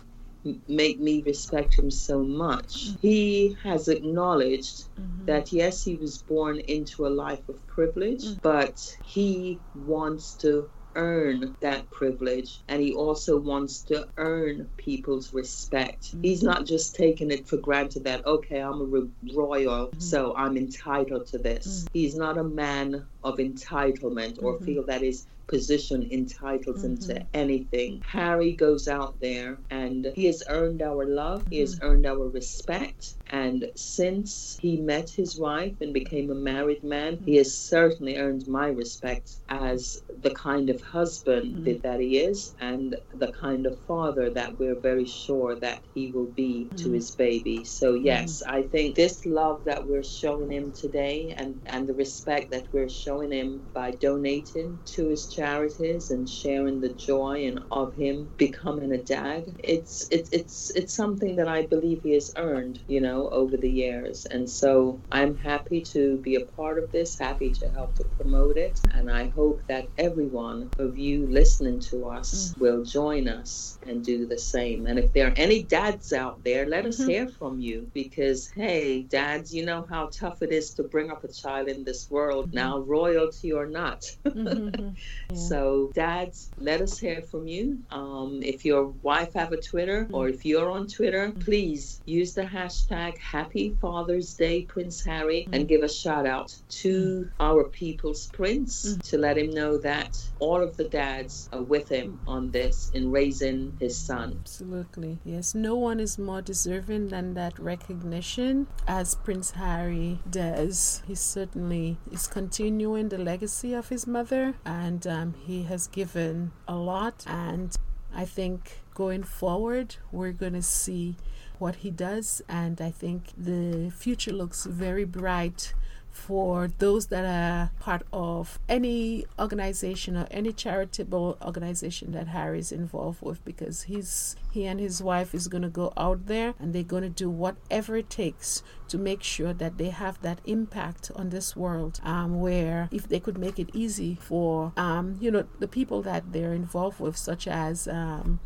make 0.68 1.00
me 1.00 1.22
respect 1.22 1.78
him 1.78 1.90
so 1.90 2.22
much. 2.22 2.90
He 3.00 3.56
has 3.62 3.88
acknowledged 3.88 4.88
mm-hmm. 4.98 5.26
that 5.26 5.52
yes, 5.52 5.84
he 5.84 5.96
was 5.96 6.22
born 6.22 6.60
into 6.60 7.06
a 7.06 7.08
life 7.08 7.48
of 7.48 7.64
privilege, 7.66 8.24
mm-hmm. 8.24 8.38
but 8.42 8.96
he 9.04 9.58
wants 9.74 10.34
to 10.36 10.70
earn 10.96 11.56
that 11.60 11.88
privilege 11.90 12.60
and 12.68 12.82
he 12.82 12.94
also 12.94 13.38
wants 13.38 13.82
to 13.82 14.08
earn 14.16 14.68
people's 14.76 15.32
respect. 15.32 16.08
Mm-hmm. 16.08 16.22
He's 16.22 16.42
not 16.42 16.66
just 16.66 16.94
taking 16.94 17.30
it 17.30 17.46
for 17.46 17.56
granted 17.56 18.04
that, 18.04 18.26
okay, 18.26 18.60
I'm 18.60 18.80
a 18.80 19.34
royal, 19.34 19.88
mm-hmm. 19.88 20.00
so 20.00 20.34
I'm 20.36 20.56
entitled 20.56 21.26
to 21.28 21.38
this. 21.38 21.66
Mm-hmm. 21.66 21.86
He's 21.92 22.16
not 22.16 22.38
a 22.38 22.44
man 22.44 23.06
of 23.24 23.38
entitlement 23.38 24.42
or 24.42 24.54
mm-hmm. 24.54 24.64
feel 24.64 24.84
that 24.84 25.02
his 25.02 25.26
position 25.50 26.06
entitles 26.12 26.84
him 26.84 26.96
to 26.96 27.26
anything. 27.34 28.00
Harry 28.06 28.52
goes 28.52 28.86
out 28.86 29.18
there 29.20 29.58
and 29.68 30.12
he 30.14 30.26
has 30.26 30.44
earned 30.48 30.80
our 30.80 31.04
love, 31.04 31.44
he 31.50 31.58
has 31.58 31.80
earned 31.82 32.06
our 32.06 32.28
respect. 32.28 33.14
And 33.32 33.70
since 33.74 34.58
he 34.62 34.76
met 34.76 35.10
his 35.10 35.38
wife 35.38 35.80
and 35.80 35.92
became 35.92 36.30
a 36.30 36.34
married 36.34 36.84
man, 36.84 37.18
he 37.24 37.36
has 37.36 37.52
certainly 37.52 38.16
earned 38.16 38.46
my 38.46 38.68
respect 38.68 39.32
as 39.48 40.02
the 40.22 40.30
kind 40.30 40.70
of 40.70 40.80
husband 40.80 41.66
mm-hmm. 41.66 41.80
that 41.82 42.00
he 42.00 42.18
is 42.18 42.54
and 42.60 42.96
the 43.14 43.32
kind 43.32 43.66
of 43.66 43.78
father 43.80 44.30
that 44.30 44.58
we're 44.58 44.78
very 44.78 45.06
sure 45.06 45.56
that 45.56 45.80
he 45.94 46.12
will 46.12 46.26
be 46.26 46.66
mm-hmm. 46.66 46.76
to 46.76 46.92
his 46.92 47.10
baby. 47.10 47.64
So, 47.64 47.94
yes, 47.94 48.42
mm-hmm. 48.42 48.54
I 48.54 48.62
think 48.62 48.94
this 48.94 49.26
love 49.26 49.64
that 49.64 49.84
we're 49.86 50.04
showing 50.04 50.52
him 50.52 50.70
today 50.70 51.34
and, 51.36 51.60
and 51.66 51.88
the 51.88 51.94
respect 51.94 52.52
that 52.52 52.72
we're 52.72 52.88
showing 52.88 53.09
him 53.18 53.60
by 53.72 53.90
donating 53.90 54.78
to 54.84 55.08
his 55.08 55.26
charities 55.26 56.12
and 56.12 56.30
sharing 56.30 56.80
the 56.80 56.90
joy 56.90 57.46
and 57.46 57.60
of 57.72 57.94
him 57.94 58.30
becoming 58.36 58.92
a 58.92 58.98
dad, 58.98 59.44
it's, 59.64 60.08
it's, 60.10 60.30
it's, 60.30 60.70
it's 60.70 60.92
something 60.92 61.34
that 61.36 61.48
I 61.48 61.66
believe 61.66 62.02
he 62.04 62.12
has 62.12 62.32
earned, 62.36 62.78
you 62.86 63.00
know 63.00 63.28
over 63.30 63.56
the 63.56 63.68
years. 63.70 64.26
And 64.26 64.48
so 64.48 65.00
I'm 65.10 65.36
happy 65.36 65.80
to 65.80 66.18
be 66.18 66.36
a 66.36 66.44
part 66.44 66.78
of 66.78 66.92
this, 66.92 67.18
happy 67.18 67.50
to 67.54 67.68
help 67.70 67.96
to 67.96 68.04
promote 68.04 68.56
it. 68.56 68.80
And 68.94 69.10
I 69.10 69.28
hope 69.30 69.60
that 69.66 69.88
everyone 69.98 70.70
of 70.78 70.96
you 70.96 71.26
listening 71.26 71.80
to 71.80 72.06
us 72.06 72.54
mm. 72.54 72.60
will 72.60 72.84
join 72.84 73.28
us 73.28 73.78
and 73.86 74.04
do 74.04 74.26
the 74.26 74.38
same. 74.38 74.86
And 74.86 74.98
if 74.98 75.12
there 75.12 75.28
are 75.28 75.34
any 75.36 75.62
dads 75.62 76.12
out 76.12 76.42
there, 76.44 76.66
let 76.66 76.86
us 76.86 76.98
mm-hmm. 76.98 77.10
hear 77.10 77.28
from 77.28 77.60
you 77.60 77.90
because, 77.92 78.50
hey, 78.50 79.02
dads, 79.02 79.54
you 79.54 79.64
know 79.64 79.86
how 79.88 80.06
tough 80.12 80.42
it 80.42 80.52
is 80.52 80.70
to 80.74 80.82
bring 80.82 81.10
up 81.10 81.24
a 81.24 81.28
child 81.28 81.68
in 81.68 81.84
this 81.84 82.10
world, 82.10 82.46
mm-hmm. 82.46 82.56
now 82.56 82.78
royalty 83.00 83.52
or 83.52 83.66
not. 83.66 84.00
mm-hmm. 84.24 84.90
yeah. 85.30 85.36
So, 85.36 85.90
dads, 85.94 86.50
let 86.58 86.80
us 86.80 86.98
hear 86.98 87.22
from 87.22 87.46
you. 87.46 87.78
Um, 87.90 88.40
if 88.42 88.64
your 88.64 88.84
wife 89.02 89.32
have 89.34 89.52
a 89.52 89.60
Twitter 89.60 90.00
or 90.12 90.26
mm. 90.26 90.34
if 90.34 90.44
you're 90.44 90.70
on 90.70 90.86
Twitter, 90.86 91.24
mm. 91.28 91.44
please 91.44 92.00
use 92.04 92.34
the 92.34 92.46
hashtag 92.58 93.18
Happy 93.18 93.76
Father's 93.80 94.34
Day, 94.34 94.62
Prince 94.62 95.04
Harry, 95.04 95.42
mm-hmm. 95.42 95.54
and 95.54 95.68
give 95.68 95.82
a 95.82 95.88
shout 95.88 96.26
out 96.26 96.54
to 96.82 97.28
our 97.40 97.64
people's 97.64 98.26
prince 98.28 98.74
mm-hmm. 98.74 99.00
to 99.00 99.18
let 99.18 99.38
him 99.38 99.50
know 99.50 99.78
that 99.78 100.12
all 100.38 100.60
of 100.62 100.76
the 100.76 100.88
dads 101.02 101.48
are 101.52 101.62
with 101.62 101.88
him 101.88 102.18
on 102.26 102.50
this 102.50 102.90
in 102.94 103.10
raising 103.10 103.76
his 103.80 103.96
son. 103.96 104.36
Absolutely. 104.40 105.18
Yes, 105.24 105.54
no 105.54 105.74
one 105.76 106.00
is 106.00 106.18
more 106.18 106.42
deserving 106.42 107.08
than 107.08 107.34
that 107.34 107.58
recognition 107.58 108.66
as 108.86 109.14
Prince 109.14 109.52
Harry 109.52 110.18
does. 110.30 111.02
He 111.06 111.14
certainly 111.14 111.98
is 112.10 112.26
continuing 112.26 112.89
the 113.08 113.18
legacy 113.18 113.72
of 113.74 113.88
his 113.88 114.06
mother 114.06 114.54
and 114.64 115.06
um, 115.06 115.34
he 115.46 115.62
has 115.64 115.86
given 115.86 116.52
a 116.66 116.74
lot 116.74 117.24
and 117.26 117.76
I 118.14 118.24
think 118.24 118.80
going 118.94 119.22
forward, 119.22 119.96
we're 120.10 120.32
going 120.32 120.54
to 120.54 120.62
see 120.62 121.16
what 121.58 121.76
he 121.76 121.90
does, 121.90 122.42
and 122.48 122.80
I 122.80 122.90
think 122.90 123.30
the 123.36 123.90
future 123.94 124.32
looks 124.32 124.64
very 124.64 125.04
bright 125.04 125.74
for 126.12 126.68
those 126.78 127.06
that 127.06 127.24
are 127.24 127.70
part 127.80 128.02
of 128.12 128.58
any 128.68 129.24
organization 129.38 130.16
or 130.16 130.26
any 130.30 130.52
charitable 130.52 131.38
organization 131.42 132.12
that 132.12 132.28
Harry 132.28 132.58
is 132.58 132.72
involved 132.72 133.22
with 133.22 133.44
because 133.44 133.82
he's 133.82 134.36
he 134.50 134.66
and 134.66 134.80
his 134.80 135.02
wife 135.02 135.34
is 135.34 135.48
going 135.48 135.62
to 135.62 135.68
go 135.68 135.92
out 135.96 136.26
there 136.26 136.54
and 136.58 136.72
they're 136.72 136.82
going 136.82 137.02
to 137.02 137.08
do 137.08 137.30
whatever 137.30 137.96
it 137.96 138.10
takes 138.10 138.62
to 138.88 138.98
make 138.98 139.22
sure 139.22 139.52
that 139.52 139.78
they 139.78 139.90
have 139.90 140.20
that 140.22 140.40
impact 140.44 141.10
on 141.14 141.30
this 141.30 141.54
world 141.54 142.00
um, 142.02 142.40
where 142.40 142.88
if 142.90 143.08
they 143.08 143.20
could 143.20 143.38
make 143.38 143.58
it 143.58 143.70
easy 143.72 144.16
for 144.20 144.72
um, 144.76 145.16
you 145.20 145.30
know 145.30 145.44
the 145.58 145.68
people 145.68 146.02
that 146.02 146.32
they're 146.32 146.52
involved 146.52 146.98
with 146.98 147.16
such 147.16 147.46
as 147.46 147.86
um, 147.86 148.40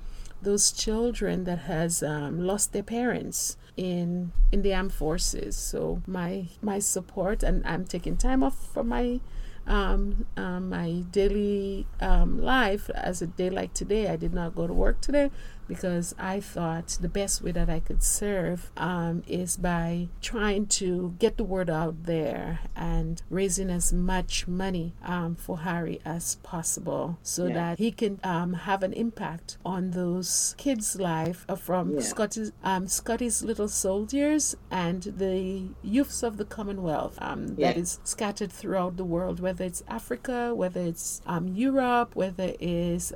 those 0.44 0.72
children 0.72 1.44
that 1.44 1.60
has 1.60 2.02
um, 2.02 2.46
lost 2.46 2.72
their 2.72 2.82
parents 2.82 3.56
in 3.76 4.32
in 4.52 4.62
the 4.62 4.74
armed 4.74 4.92
forces. 4.92 5.56
So 5.56 6.02
my 6.06 6.46
my 6.62 6.78
support, 6.78 7.42
and 7.42 7.66
I'm 7.66 7.84
taking 7.84 8.16
time 8.16 8.42
off 8.42 8.56
for 8.72 8.84
my 8.84 9.20
um, 9.66 10.26
um, 10.36 10.68
my 10.68 11.04
daily 11.10 11.86
um, 12.00 12.40
life 12.40 12.90
as 12.90 13.22
a 13.22 13.26
day 13.26 13.50
like 13.50 13.72
today. 13.74 14.08
I 14.08 14.16
did 14.16 14.32
not 14.32 14.54
go 14.54 14.66
to 14.66 14.72
work 14.72 15.00
today 15.00 15.30
because 15.66 16.14
I 16.18 16.40
thought 16.40 16.98
the 17.00 17.08
best 17.08 17.42
way 17.42 17.52
that 17.52 17.70
I 17.70 17.80
could 17.80 18.02
serve 18.02 18.70
um, 18.76 19.22
is 19.26 19.56
by 19.56 20.08
trying 20.20 20.66
to 20.66 21.14
get 21.18 21.36
the 21.36 21.44
word 21.44 21.70
out 21.70 22.04
there 22.04 22.60
and 22.76 23.22
raising 23.30 23.70
as 23.70 23.92
much 23.92 24.46
money 24.46 24.94
um, 25.04 25.36
for 25.36 25.60
Harry 25.60 26.00
as 26.04 26.36
possible 26.36 27.18
so 27.22 27.46
yeah. 27.46 27.54
that 27.54 27.78
he 27.78 27.90
can 27.90 28.20
um, 28.22 28.52
have 28.52 28.82
an 28.82 28.92
impact 28.92 29.58
on 29.64 29.92
those 29.92 30.54
kids' 30.58 30.96
life 30.96 31.44
uh, 31.48 31.54
from 31.54 31.94
yeah. 31.94 32.00
Scotty's, 32.00 32.52
um, 32.62 32.86
Scotty's 32.86 33.42
Little 33.42 33.68
Soldiers 33.68 34.56
and 34.70 35.02
the 35.02 35.68
youths 35.82 36.22
of 36.22 36.36
the 36.36 36.44
Commonwealth 36.44 37.18
um, 37.20 37.54
yeah. 37.56 37.72
that 37.72 37.78
is 37.78 37.98
scattered 38.04 38.52
throughout 38.52 38.96
the 38.96 39.04
world, 39.04 39.40
whether 39.40 39.64
it's 39.64 39.82
Africa, 39.88 40.54
whether 40.54 40.80
it's 40.80 41.22
um, 41.26 41.48
Europe, 41.48 42.14
whether 42.14 42.52
it's 42.60 43.12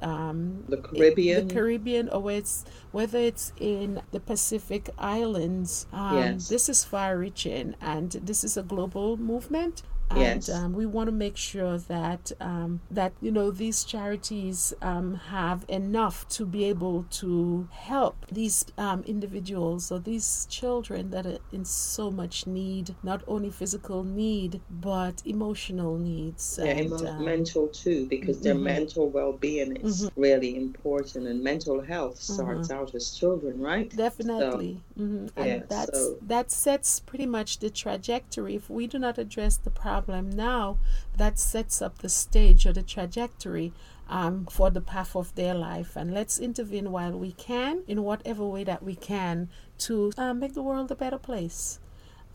the 0.68 0.76
Caribbean, 0.76 1.48
the 1.48 1.54
Caribbean, 1.54 2.08
or 2.08 2.20
it's 2.38 2.64
whether 2.92 3.18
it's 3.18 3.52
in 3.60 4.00
the 4.12 4.20
Pacific 4.20 4.90
Islands. 4.98 5.86
Um, 5.92 6.16
yes. 6.16 6.48
This 6.48 6.68
is 6.68 6.84
far 6.84 7.18
reaching 7.18 7.74
and 7.80 8.12
this 8.12 8.44
is 8.44 8.56
a 8.56 8.62
global 8.62 9.16
movement 9.16 9.82
and 10.10 10.18
Yes. 10.18 10.48
um, 10.48 10.72
we 10.72 10.86
want 10.86 11.08
to 11.08 11.12
make 11.12 11.36
sure 11.36 11.78
that 11.78 12.32
um, 12.40 12.80
that 12.90 13.12
you 13.20 13.30
know 13.30 13.50
these 13.50 13.84
charities 13.84 14.72
um, 14.82 15.14
have 15.14 15.64
enough 15.68 16.26
to 16.28 16.46
be 16.46 16.64
able 16.64 17.04
to 17.10 17.68
help 17.72 18.26
these 18.32 18.64
um, 18.78 19.02
individuals 19.06 19.90
or 19.92 19.98
these 19.98 20.46
children 20.50 21.10
that 21.10 21.26
are 21.26 21.38
in 21.52 21.64
so 21.64 22.10
much 22.10 22.46
need, 22.46 22.94
not 23.02 23.22
only 23.28 23.50
physical 23.50 24.02
need 24.04 24.60
but 24.70 25.22
emotional 25.26 25.96
needs. 25.98 26.58
Yeah, 26.62 26.70
and, 26.72 26.86
emo- 26.86 27.06
um, 27.06 27.24
mental 27.24 27.68
too, 27.68 28.06
because 28.06 28.40
their 28.40 28.54
mhm. 28.54 28.62
mental 28.62 29.08
well-being 29.08 29.76
is 29.76 30.10
really 30.16 30.56
important, 30.56 31.26
and 31.26 31.42
mental 31.42 31.80
health 31.82 32.20
starts 32.20 32.70
out 32.70 32.94
as 32.94 33.10
children, 33.10 33.60
right? 33.60 33.94
Definitely. 33.94 34.80
hmm 34.96 35.26
And 35.36 35.46
yeah, 35.46 35.62
that's 35.68 35.98
so- 35.98 36.16
that 36.22 36.50
sets 36.50 37.00
pretty 37.00 37.26
much 37.26 37.58
the 37.58 37.70
trajectory. 37.70 38.54
If 38.54 38.70
we 38.70 38.86
do 38.86 38.98
not 38.98 39.18
address 39.18 39.56
the 39.56 39.70
problem 39.70 39.97
now, 40.06 40.78
that 41.16 41.38
sets 41.38 41.82
up 41.82 41.98
the 41.98 42.08
stage 42.08 42.66
or 42.66 42.72
the 42.72 42.82
trajectory 42.82 43.72
um, 44.08 44.46
for 44.50 44.70
the 44.70 44.80
path 44.80 45.16
of 45.16 45.34
their 45.34 45.54
life. 45.54 45.96
And 45.96 46.14
let's 46.14 46.38
intervene 46.38 46.92
while 46.92 47.18
we 47.18 47.32
can, 47.32 47.82
in 47.88 48.02
whatever 48.04 48.44
way 48.44 48.62
that 48.64 48.82
we 48.82 48.94
can, 48.94 49.48
to 49.78 50.12
uh, 50.16 50.34
make 50.34 50.54
the 50.54 50.62
world 50.62 50.90
a 50.90 50.94
better 50.94 51.18
place. 51.18 51.80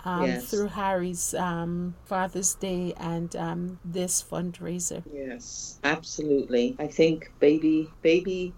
Um, 0.06 0.26
Yes. 0.26 0.50
Through 0.50 0.68
Harry's 0.68 1.34
um, 1.34 1.96
Father's 2.04 2.56
Day 2.56 2.94
and 2.98 3.34
um, 3.38 3.80
this 3.86 4.22
fundraiser. 4.22 5.02
Yes, 5.14 5.80
absolutely. 5.84 6.76
I 6.78 6.88
think 6.88 7.32
baby 7.40 7.90
baby 8.02 8.54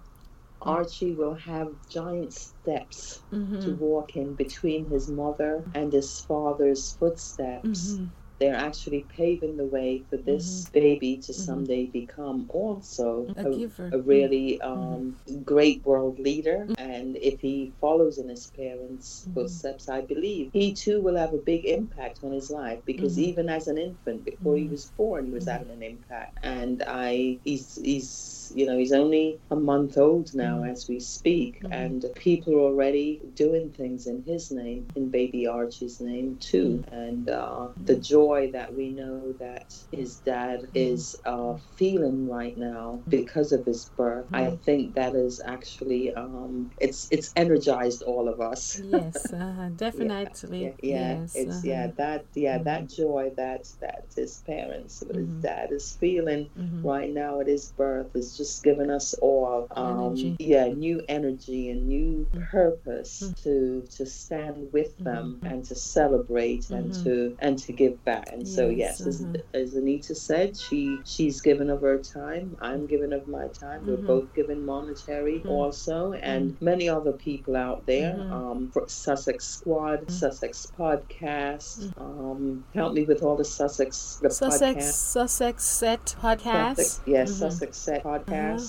Archie 0.62 1.12
will 1.14 1.36
have 1.36 1.70
giant 1.88 2.34
steps 2.34 3.22
Mm-hmm. 3.32 3.62
to 3.62 3.72
walk 3.76 4.16
in 4.16 4.34
between 4.34 4.90
his 4.90 5.10
mother 5.10 5.64
and 5.76 5.94
his 5.94 6.22
father's 6.22 6.94
footsteps. 6.94 7.94
Mm-hmm. 7.94 8.06
They're 8.40 8.56
actually 8.56 9.06
paving 9.16 9.58
the 9.58 9.66
way 9.66 10.04
for 10.10 10.18
this 10.18 10.64
mm-hmm. 10.64 10.74
baby 10.74 11.18
to 11.18 11.32
mm-hmm. 11.32 11.42
someday 11.42 11.86
become 11.86 12.46
also 12.50 13.28
A 13.38 13.50
giver. 13.50 13.90
a 13.94 13.98
really 14.00 14.60
mm-hmm. 14.62 14.72
um, 14.72 15.44
great 15.44 15.86
world 15.86 16.20
leader. 16.20 16.68
And 16.78 17.16
if 17.18 17.40
he 17.40 17.72
follows 17.80 18.18
in 18.18 18.30
his 18.30 18.48
parents' 18.48 19.28
footsteps, 19.34 19.90
I 19.90 20.02
believe 20.02 20.52
he 20.54 20.74
too 20.74 21.02
will 21.02 21.16
have 21.16 21.34
a 21.34 21.38
big 21.38 21.66
impact 21.66 22.24
on 22.24 22.32
his 22.32 22.50
life 22.50 22.80
because 22.86 23.18
even 23.18 23.50
as 23.50 23.68
an 23.68 23.78
infant, 23.78 24.26
before 24.26 24.58
he 24.58 24.68
was 24.68 24.86
born, 24.98 25.28
he 25.28 25.32
was 25.32 25.46
having 25.46 25.72
an 25.72 25.84
impact. 25.84 26.38
And 26.44 26.84
I, 26.86 27.40
he's, 27.44 27.80
he's, 27.82 28.45
you 28.54 28.66
know, 28.66 28.78
he's 28.78 28.94
only 28.94 29.40
a 29.52 29.56
month 29.56 29.98
old 29.98 30.34
now 30.34 30.64
as 30.64 30.88
we 30.88 31.00
speak, 31.00 31.62
and 31.72 32.06
people 32.16 32.54
are 32.56 32.60
already 32.60 33.22
doing 33.36 33.72
things 33.72 34.08
in 34.08 34.24
his 34.24 34.52
name, 34.52 34.88
in 34.96 35.10
baby 35.10 35.48
Archie's 35.48 36.00
name 36.00 36.38
too. 36.38 36.84
And 36.92 37.30
uh, 37.30 37.68
the 37.84 37.96
joy 37.96 38.52
that 38.54 38.74
we 38.76 38.90
know 38.90 39.34
that 39.40 39.76
his 39.92 40.18
dad 40.18 40.68
is 40.74 41.16
uh, 41.26 41.58
feeling 41.76 42.28
right 42.28 42.58
now 42.58 43.02
because 43.08 43.52
of 43.52 43.66
his 43.66 43.90
birth, 43.98 44.26
I 44.34 44.52
think 44.52 44.96
that 44.96 45.16
is 45.16 45.42
actually 45.44 46.14
um, 46.14 46.72
it's 46.80 47.08
it's 47.12 47.32
energized 47.36 48.04
all 48.04 48.28
of 48.28 48.42
us. 48.42 48.82
Yes, 48.84 49.34
uh, 49.34 49.70
definitely. 49.76 50.64
Yeah, 50.64 50.72
yeah, 50.82 51.20
yes, 51.20 51.36
it's 51.36 51.52
uh-huh. 51.52 51.62
yeah 51.64 51.88
that 51.98 52.26
yeah 52.34 52.58
that 52.60 52.90
joy 52.90 53.32
that 53.38 53.68
that 53.82 54.06
his 54.16 54.44
parents, 54.46 55.04
his 55.14 55.28
dad 55.42 55.72
is 55.72 55.96
feeling 55.96 56.50
right 56.84 57.12
now 57.12 57.40
at 57.40 57.48
his 57.48 57.72
birth 57.72 58.16
is 58.16 58.35
just 58.38 58.64
given 58.64 58.90
us 58.90 59.14
all 59.16 59.68
um, 59.72 60.36
yeah 60.40 60.68
new 60.68 61.02
energy 61.10 61.70
and 61.70 61.88
new 61.88 62.28
purpose 62.52 63.22
hmm. 63.22 63.32
to 63.44 63.88
to 63.90 64.06
stand 64.06 64.72
with 64.72 64.96
hmm. 64.98 65.04
them 65.04 65.40
and 65.44 65.64
to 65.66 65.76
celebrate 65.76 66.70
and 66.70 66.92
mm-hmm. 66.92 67.04
to 67.04 67.38
and 67.40 67.58
to 67.60 67.72
give 67.72 68.04
back. 68.06 68.32
And 68.32 68.48
so 68.48 68.70
Yes, 68.70 69.00
yes, 69.00 69.08
as, 69.08 69.22
uh-huh. 69.24 69.38
as 69.54 69.74
Anita 69.76 70.16
said, 70.16 70.58
she 70.58 71.00
she's 71.06 71.42
given 71.42 71.70
of 71.70 71.82
her 71.82 71.98
time. 71.98 72.58
I'm 72.62 72.86
given 72.86 73.14
of 73.14 73.28
my 73.28 73.48
time. 73.48 73.86
We're 73.86 73.98
mm-hmm. 73.98 74.08
both 74.08 74.34
giving 74.34 74.66
monetary 74.66 75.40
hmm. 75.40 75.50
also, 75.50 76.14
and 76.14 76.52
mm-hmm. 76.52 76.66
many 76.66 76.90
other 76.90 77.12
people 77.12 77.56
out 77.56 77.86
there. 77.86 78.16
Um, 78.16 78.70
for 78.72 78.88
Sussex 78.88 79.46
Squad, 79.46 80.10
Sussex 80.12 80.72
Podcast. 80.78 81.94
Um, 82.00 82.66
help 82.74 82.94
me 82.94 83.04
with 83.04 83.24
all 83.24 83.36
the 83.36 83.46
Sussex 83.46 84.20
the 84.22 84.30
Sussex 84.30 84.86
podcast. 84.86 84.94
Sussex 84.94 85.64
Set 85.64 86.16
Podcast. 86.22 86.76
Sussex, 86.76 87.02
yes, 87.06 87.34
Sussex 87.34 87.78
Set 87.78 88.04
Podcast, 88.04 88.25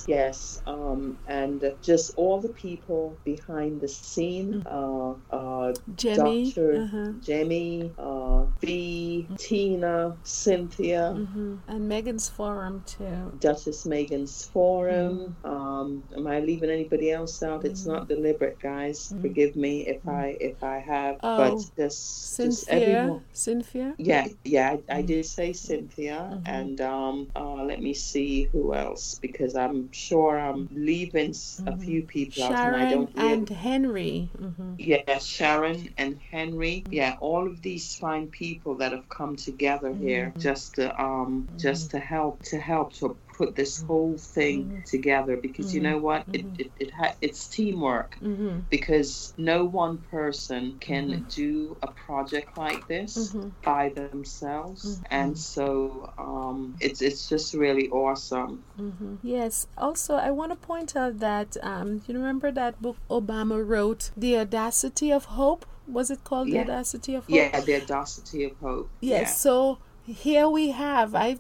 yes, 0.06 0.62
um, 0.66 1.18
and 1.26 1.62
uh, 1.64 1.70
just 1.82 2.14
all 2.16 2.40
the 2.40 2.48
people 2.50 3.16
behind 3.24 3.80
the 3.80 3.88
scene, 3.88 4.62
uh, 4.66 5.14
uh, 5.30 5.74
Jemmy. 5.96 6.46
Doctor 6.46 6.82
uh-huh. 6.82 7.12
Jamie, 7.22 7.92
uh, 7.98 8.44
V, 8.60 9.26
Tina, 9.38 10.16
Cynthia, 10.22 11.12
hmm 11.12 11.56
And 11.68 11.90
Meghan's 11.90 12.28
Forum 12.28 12.82
too. 12.86 13.32
Duchess 13.40 13.84
Meghan's 13.84 14.46
Forum. 14.46 15.34
Mm-hmm. 15.44 15.50
Um, 15.50 16.02
am 16.16 16.26
I 16.26 16.40
leaving 16.40 16.70
anybody 16.70 17.10
else 17.10 17.42
out? 17.42 17.64
It's 17.64 17.86
not 17.86 18.08
deliberate, 18.08 18.58
guys. 18.60 19.14
Forgive 19.20 19.56
me 19.56 19.86
if 19.86 20.06
I 20.08 20.36
if 20.40 20.62
I 20.62 20.78
have, 20.78 21.16
Mm-hmm. 21.16 21.26
Oh, 21.26 21.36
but 21.36 21.76
just 21.76 22.36
just 22.36 22.66
Cynthia. 22.66 22.98
everyone. 22.98 23.22
Cynthia. 23.32 23.94
Yeah, 23.98 24.26
yeah, 24.44 24.70
I, 24.70 24.76
Mm-hmm. 24.76 24.92
I 24.98 25.02
did 25.02 25.26
say 25.26 25.52
Cynthia, 25.52 26.40
and 26.46 26.80
um, 26.80 27.28
uh, 27.36 27.62
let 27.64 27.80
me 27.80 27.94
see 27.94 28.44
who 28.52 28.74
else 28.74 29.18
because 29.20 29.45
I'm 29.54 29.92
sure 29.92 30.38
I'm 30.38 30.68
leaving 30.72 31.30
a 31.66 31.76
few 31.76 32.02
people 32.02 32.42
out, 32.42 32.64
and 32.64 32.74
I 32.74 32.86
Mm-hmm. 32.86 32.90
Don't. 32.90 33.14
really- 33.14 33.32
and 33.32 33.48
Henry. 33.48 34.30
hmm 34.38 34.74
yeah, 34.78 35.18
Sharon 35.18 35.94
and 35.96 36.18
Henry. 36.30 36.84
Yeah, 36.90 37.16
all 37.20 37.46
of 37.46 37.62
these 37.62 37.94
fine 37.96 38.28
people 38.28 38.74
that 38.76 38.92
have 38.92 39.08
come 39.08 39.36
together 39.36 39.92
here 39.94 40.26
Mm-hmm. 40.30 40.40
just 40.40 40.74
to 40.76 41.00
um 41.02 41.48
just 41.58 41.90
to 41.92 41.98
help 41.98 42.42
to 42.44 42.58
help 42.58 42.92
to 42.94 43.16
put 43.36 43.54
this 43.54 43.78
mm-hmm. 43.78 43.86
whole 43.86 44.18
thing 44.18 44.82
together 44.86 45.36
because 45.36 45.74
you 45.74 45.80
mm-hmm. 45.80 45.92
know 45.92 45.98
what? 45.98 46.24
It 46.32 46.46
mm-hmm. 46.46 46.60
it, 46.60 46.72
it 46.78 46.90
ha- 46.92 47.14
it's 47.20 47.46
teamwork 47.46 48.16
hmm 48.18 48.58
because 48.70 49.34
no 49.36 49.64
one 49.64 49.98
person 50.10 50.76
can 50.80 51.26
do 51.28 51.76
a 51.82 51.88
project 51.88 52.56
like 52.56 52.86
this 52.88 53.34
by 53.62 53.90
themselves. 53.90 55.00
And 55.10 55.38
so 55.38 56.12
um 56.18 56.76
it's 56.80 57.02
it's 57.02 57.28
just 57.28 57.54
really 57.54 57.88
awesome. 57.88 58.64
Yes. 59.22 59.66
Also, 59.76 60.14
I 60.14 60.30
want 60.30 60.52
to 60.52 60.56
point 60.56 60.96
out 60.96 61.18
that 61.18 61.56
um, 61.62 62.02
you 62.06 62.14
remember 62.14 62.50
that 62.52 62.80
book 62.80 62.96
Obama 63.10 63.56
wrote, 63.66 64.10
"The 64.16 64.38
Audacity 64.38 65.12
of 65.12 65.24
Hope." 65.40 65.66
Was 65.86 66.10
it 66.10 66.24
called 66.24 66.48
"The 66.48 66.60
Audacity 66.60 67.14
of 67.14 67.24
Hope"? 67.24 67.36
yeah 67.36 67.60
the 67.60 67.82
audacity 67.82 68.44
of 68.44 68.56
hope. 68.58 68.90
Yes. 69.00 69.40
So 69.40 69.78
here 70.04 70.48
we 70.48 70.70
have 70.70 71.14
I 71.14 71.38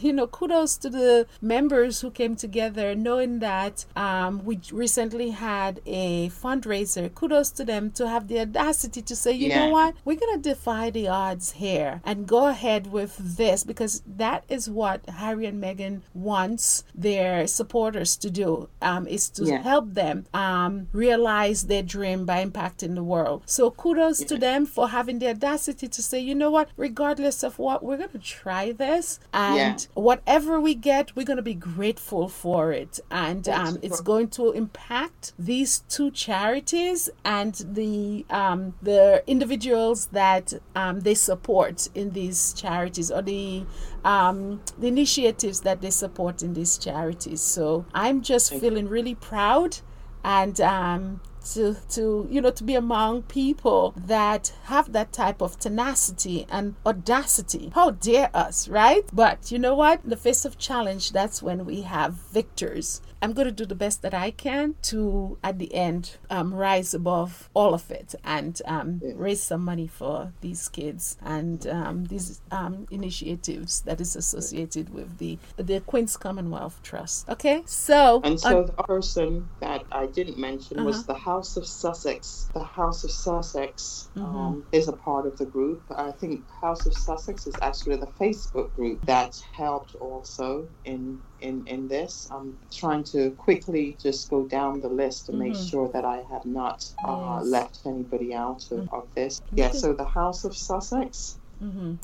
you 0.00 0.12
know 0.12 0.26
kudos 0.26 0.76
to 0.78 0.88
the 0.90 1.26
members 1.40 2.00
who 2.00 2.10
came 2.10 2.34
together 2.36 2.94
knowing 2.94 3.38
that 3.40 3.84
um, 3.96 4.44
we 4.44 4.60
recently 4.72 5.30
had 5.30 5.80
a 5.86 6.28
fundraiser. 6.30 7.12
Kudos 7.14 7.50
to 7.52 7.64
them 7.64 7.90
to 7.92 8.08
have 8.08 8.28
the 8.28 8.40
audacity 8.40 9.02
to 9.02 9.16
say 9.16 9.32
you 9.32 9.48
know 9.48 9.68
what? 9.68 9.94
We're 10.04 10.18
gonna 10.18 10.38
defy 10.38 10.90
the 10.90 11.08
odds 11.08 11.52
here 11.52 12.00
and 12.04 12.26
go 12.26 12.46
ahead 12.48 12.82
with 12.92 13.16
this 13.36 13.64
because 13.64 14.02
that 14.06 14.44
is 14.48 14.68
what 14.70 15.08
Harry 15.08 15.46
and 15.46 15.62
Meghan 15.62 16.00
wants 16.14 16.84
their 16.94 17.46
supporters 17.46 18.16
to 18.18 18.30
do 18.30 18.68
um, 18.82 19.06
is 19.06 19.28
to 19.30 19.44
Yeah. 19.44 19.62
help 19.62 19.94
them 19.94 20.26
um, 20.34 20.88
realize 20.92 21.58
their 21.66 21.82
dream 21.82 22.24
by 22.24 22.44
impacting 22.44 22.94
the 22.94 23.02
world. 23.14 23.42
So 23.46 23.70
kudos 23.70 24.18
to 24.24 24.36
them 24.38 24.66
for 24.66 24.88
having 24.88 25.18
the 25.18 25.28
audacity 25.28 25.88
to 25.88 26.02
say 26.02 26.18
you 26.20 26.34
know 26.34 26.50
what? 26.50 26.68
Regardless 26.76 27.42
of 27.42 27.58
what 27.58 27.82
we're 27.84 27.96
going 27.96 28.10
to 28.10 28.18
try 28.18 28.72
this 28.72 29.18
and 29.32 29.56
Yeah. 29.60 29.76
whatever 29.94 30.60
we 30.60 30.74
get 30.74 31.14
we're 31.16 31.24
going 31.24 31.36
to 31.36 31.42
be 31.42 31.54
grateful 31.54 32.28
for 32.28 32.72
it. 32.72 33.00
And 33.10 33.48
um, 33.48 33.78
it's 33.82 34.00
going 34.00 34.28
to 34.30 34.52
impact 34.52 35.32
these 35.38 35.80
two 35.88 36.10
charities 36.10 37.10
and 37.24 37.54
the 37.72 38.24
um, 38.30 38.74
the 38.82 39.22
individuals 39.26 40.06
that 40.06 40.52
um, 40.74 41.00
they 41.00 41.14
support 41.14 41.88
in 41.94 42.10
these 42.10 42.52
charities 42.54 43.10
or 43.10 43.22
the 43.22 43.64
um, 44.04 44.60
the 44.78 44.88
initiatives 44.88 45.60
that 45.60 45.80
they 45.80 45.90
support 45.90 46.42
in 46.42 46.54
these 46.54 46.78
charities. 46.78 47.40
So 47.40 47.84
i'm 47.94 48.22
just 48.22 48.52
feeling 48.54 48.88
really 48.88 49.14
proud 49.14 49.78
and 50.24 50.60
um, 50.60 51.20
to 51.54 51.76
to 51.90 52.26
you 52.30 52.40
know 52.40 52.50
to 52.50 52.64
be 52.64 52.74
among 52.74 53.22
people 53.22 53.94
that 53.96 54.52
have 54.64 54.92
that 54.92 55.12
type 55.12 55.40
of 55.42 55.58
tenacity 55.58 56.46
and 56.50 56.74
audacity. 56.86 57.72
How 57.74 57.90
dare 57.90 58.30
us 58.34 58.68
right? 58.68 59.04
But 59.12 59.50
you 59.50 59.58
know 59.58 59.74
what? 59.74 60.04
In 60.04 60.10
the 60.10 60.16
face 60.16 60.44
of 60.44 60.58
challenge 60.58 61.12
that's 61.12 61.42
when 61.42 61.64
we 61.64 61.82
have 61.82 62.14
victors 62.14 63.00
I'm 63.22 63.32
going 63.32 63.46
to 63.46 63.52
do 63.52 63.66
the 63.66 63.74
best 63.74 64.02
that 64.02 64.14
I 64.14 64.30
can 64.30 64.74
to, 64.82 65.38
at 65.44 65.58
the 65.58 65.74
end, 65.74 66.16
um, 66.30 66.54
rise 66.54 66.94
above 66.94 67.50
all 67.54 67.74
of 67.74 67.90
it 67.90 68.14
and 68.24 68.60
um, 68.66 69.00
Yeah. 69.02 69.12
raise 69.16 69.42
some 69.42 69.62
money 69.64 69.86
for 69.86 70.32
these 70.40 70.68
kids 70.68 71.16
and 71.22 71.66
um, 71.66 72.04
these 72.06 72.40
um, 72.50 72.86
initiatives 72.90 73.82
that 73.82 74.00
is 74.00 74.16
associated 74.16 74.92
with 74.94 75.18
the 75.18 75.38
the 75.56 75.80
Queen's 75.80 76.16
Commonwealth 76.16 76.80
Trust. 76.82 77.28
Okay, 77.28 77.62
so 77.66 78.20
And 78.24 78.34
uh, 78.34 78.38
so 78.38 78.64
the 78.64 78.82
person 78.84 79.48
that 79.60 79.84
I 79.92 80.06
didn't 80.06 80.38
mention 80.38 80.84
was 80.84 81.04
the 81.06 81.14
House 81.14 81.56
of 81.56 81.66
Sussex. 81.66 82.48
The 82.54 82.64
House 82.64 83.04
of 83.04 83.10
Sussex 83.10 84.08
um, 84.16 84.64
is 84.72 84.88
a 84.88 84.92
part 84.92 85.26
of 85.26 85.36
the 85.36 85.46
group. 85.46 85.82
I 85.94 86.12
think 86.12 86.48
House 86.60 86.86
of 86.86 86.94
Sussex 86.94 87.46
is 87.46 87.54
actually 87.60 87.96
the 87.96 88.06
Facebook 88.06 88.74
group 88.74 89.04
that 89.06 89.40
helped 89.52 89.94
also 89.96 90.68
in 90.84 91.20
in, 91.40 91.66
in 91.66 91.88
this. 91.88 92.28
I'm 92.30 92.58
trying 92.70 93.04
to 93.04 93.30
quickly 93.32 93.96
just 94.00 94.30
go 94.30 94.46
down 94.46 94.80
the 94.80 94.88
list 94.88 95.26
to 95.26 95.32
make 95.32 95.54
sure 95.56 95.88
that 95.88 96.04
I 96.04 96.22
have 96.30 96.44
not 96.44 96.88
uh, 97.04 97.38
Yes. 97.40 97.46
left 97.46 97.78
anybody 97.86 98.34
out 98.34 98.70
of, 98.70 98.88
of 98.92 99.06
this. 99.14 99.40
Yeah, 99.52 99.70
so 99.70 99.92
the 99.92 100.04
House 100.04 100.44
of 100.44 100.56
Sussex 100.56 101.38
mhm. 101.62 101.98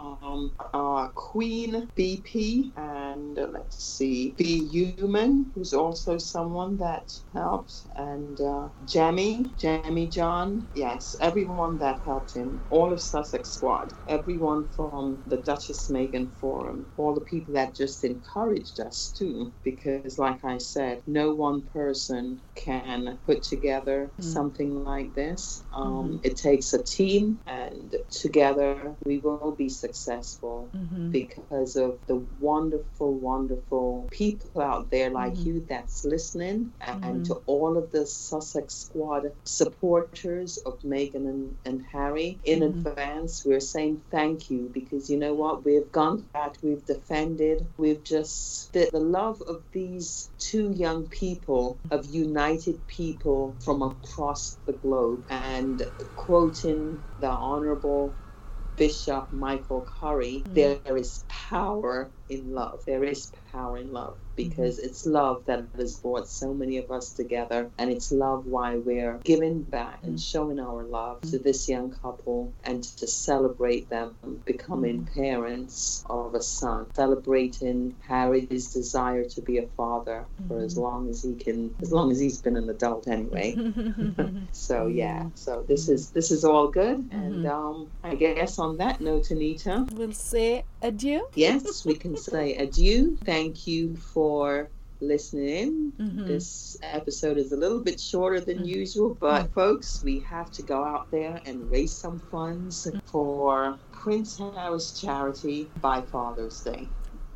Um, 0.00 0.52
uh, 0.74 1.08
Queen 1.14 1.90
BP, 1.96 2.72
and 2.76 3.38
uh, 3.38 3.48
let's 3.52 3.84
see, 3.84 4.34
B 4.38 4.66
Human, 4.68 5.52
who's 5.54 5.74
also 5.74 6.18
someone 6.18 6.78
that 6.78 7.12
helped, 7.34 7.86
and 7.96 8.40
uh, 8.40 8.68
Jamie, 8.84 9.52
Jamie 9.58 10.08
John, 10.08 10.68
yes, 10.74 11.14
everyone 11.20 11.78
that 11.78 12.00
helped 12.04 12.34
him, 12.34 12.62
all 12.70 12.92
of 12.92 13.00
Sussex 13.00 13.50
Squad, 13.50 13.92
everyone 14.06 14.68
from 14.68 15.22
the 15.26 15.38
Duchess 15.38 15.90
Meghan 15.90 16.32
Forum, 16.34 16.86
all 16.96 17.14
the 17.14 17.20
people 17.20 17.54
that 17.54 17.74
just 17.74 18.04
encouraged 18.04 18.80
us 18.80 19.12
too, 19.16 19.52
because 19.62 20.18
like 20.18 20.44
I 20.44 20.58
said, 20.58 21.02
no 21.06 21.34
one 21.34 21.62
person 21.62 22.40
can 22.56 23.18
put 23.26 23.42
together 23.42 24.12
something 24.20 24.74
like 24.84 25.14
this. 25.14 25.64
Um, 25.72 26.20
It 26.24 26.36
takes 26.38 26.72
a 26.72 26.82
team, 26.82 27.40
and 27.46 27.94
together 28.10 28.96
we 29.04 29.18
will 29.18 29.52
be 29.56 29.68
successful 29.68 29.89
Mhm. 29.92 31.12
because 31.12 31.76
of 31.76 32.00
the 32.06 32.16
wonderful, 32.40 33.14
wonderful 33.18 34.08
people 34.10 34.60
out 34.62 34.90
there 34.90 35.10
like 35.10 35.34
Mhm. 35.34 35.46
you 35.46 35.66
that's 35.68 36.04
listening, 36.04 36.74
and 36.80 37.22
Mhm. 37.22 37.24
to 37.26 37.34
all 37.46 37.76
of 37.76 37.90
the 37.90 38.06
Sussex 38.06 38.74
Squad 38.74 39.32
supporters 39.44 40.58
of 40.58 40.80
Meghan 40.80 41.28
and, 41.28 41.56
and 41.64 41.82
Harry. 41.92 42.40
In 42.44 42.60
Mhm. 42.60 42.86
advance, 42.86 43.44
we're 43.44 43.60
saying 43.60 44.04
thank 44.10 44.50
you 44.50 44.68
because 44.72 45.10
you 45.10 45.18
know 45.18 45.34
what? 45.34 45.64
We've 45.64 45.90
gone 45.92 46.22
back, 46.32 46.56
we've 46.62 46.84
defended, 46.84 47.66
we've 47.76 48.02
just, 48.04 48.72
the, 48.72 48.88
the 48.92 49.00
love 49.00 49.42
of 49.42 49.64
these 49.72 50.30
two 50.38 50.70
young 50.72 51.08
people, 51.08 51.80
of 51.90 52.06
united 52.06 52.86
people 52.86 53.56
from 53.64 53.82
across 53.82 54.58
the 54.66 54.72
globe, 54.74 55.24
and 55.28 55.82
quoting 56.16 57.04
the 57.18 57.28
Honorable 57.30 58.16
Bishop 58.80 59.32
Michael 59.32 59.86
Curry, 60.00 60.46
Mm. 60.48 60.54
there 60.54 60.98
is 60.98 61.24
power 61.28 62.12
in 62.30 62.54
love. 62.54 62.84
There 62.86 63.04
is 63.04 63.32
power 63.52 63.78
in 63.78 63.92
love 63.92 64.16
because 64.36 64.78
mm-hmm. 64.78 64.86
it's 64.86 65.06
love 65.06 65.44
that 65.46 65.64
has 65.76 65.96
brought 65.98 66.28
so 66.28 66.54
many 66.54 66.78
of 66.78 66.90
us 66.90 67.12
together, 67.12 67.70
and 67.78 67.90
it's 67.90 68.12
love 68.12 68.46
why 68.46 68.76
we're 68.76 69.18
giving 69.24 69.62
back 69.62 69.98
and 70.02 70.16
mm. 70.16 70.30
showing 70.32 70.58
our 70.60 70.84
love 70.84 71.20
to 71.22 71.38
this 71.38 71.68
young 71.68 71.90
couple 71.90 72.52
and 72.64 72.82
to 72.84 73.06
celebrate 73.06 73.88
them 73.90 74.14
becoming 74.44 75.04
mm. 75.04 75.14
parents 75.14 76.04
of 76.08 76.34
a 76.34 76.42
son, 76.42 76.86
celebrating 76.94 77.94
Harry's 78.06 78.72
desire 78.72 79.24
to 79.24 79.42
be 79.42 79.58
a 79.58 79.66
father 79.76 80.24
for 80.48 80.60
as 80.60 80.74
mm-hmm. 80.74 80.82
long 80.82 81.10
as 81.10 81.22
he 81.22 81.34
can, 81.34 81.74
as 81.82 81.92
long 81.92 82.10
as 82.10 82.20
he's 82.20 82.40
been 82.40 82.56
an 82.56 82.70
adult 82.70 83.08
anyway. 83.08 83.54
So 84.52 84.86
mm-hmm. 84.86 84.98
yeah, 84.98 85.26
so 85.34 85.64
this 85.66 85.88
is 85.88 86.10
this 86.10 86.30
is 86.30 86.44
all 86.44 86.68
good, 86.68 87.08
and 87.12 87.46
um, 87.46 87.90
I 88.02 88.14
guess 88.14 88.58
on 88.58 88.76
that 88.78 89.00
note, 89.00 89.30
Anita, 89.30 89.86
we'll 89.92 90.12
say 90.12 90.64
adieu. 90.82 91.26
yes, 91.34 91.84
we 91.84 91.94
can 91.94 92.16
say 92.16 92.56
adieu. 92.56 93.16
Thank 93.24 93.66
you 93.66 93.96
for 93.96 94.68
listening 95.00 95.48
in. 95.48 95.92
Mhm. 95.98 96.26
This 96.26 96.76
episode 96.82 97.38
is 97.38 97.52
a 97.52 97.56
little 97.56 97.80
bit 97.80 97.98
shorter 97.98 98.40
than 98.40 98.64
usual, 98.66 99.16
but 99.18 99.50
folks, 99.52 100.02
we 100.04 100.20
have 100.20 100.50
to 100.52 100.62
go 100.62 100.84
out 100.84 101.10
there 101.10 101.40
and 101.46 101.70
raise 101.70 101.92
some 101.92 102.18
funds 102.18 102.86
for 103.06 103.78
Prince 103.92 104.38
Harry's 104.38 104.92
charity 104.92 105.70
by 105.80 106.02
Father's 106.02 106.60
Day. 106.60 106.88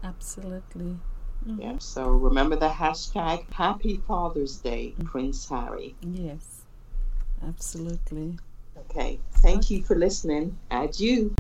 Absolutely. 0.02 0.98
Mhm. 1.46 1.60
Yeah, 1.60 1.78
so 1.78 2.10
remember 2.10 2.56
the 2.56 2.68
hashtag 2.68 3.50
Happy 3.52 3.96
Father's 4.06 4.58
Day, 4.58 4.94
Prince 5.04 5.48
Harry. 5.48 5.94
Yes. 6.02 6.62
Absolutely. 7.42 8.38
Okay. 8.94 9.18
Thank 9.42 9.70
you 9.70 9.82
for 9.82 9.96
listening. 9.96 10.56
Adieu. 10.70 11.34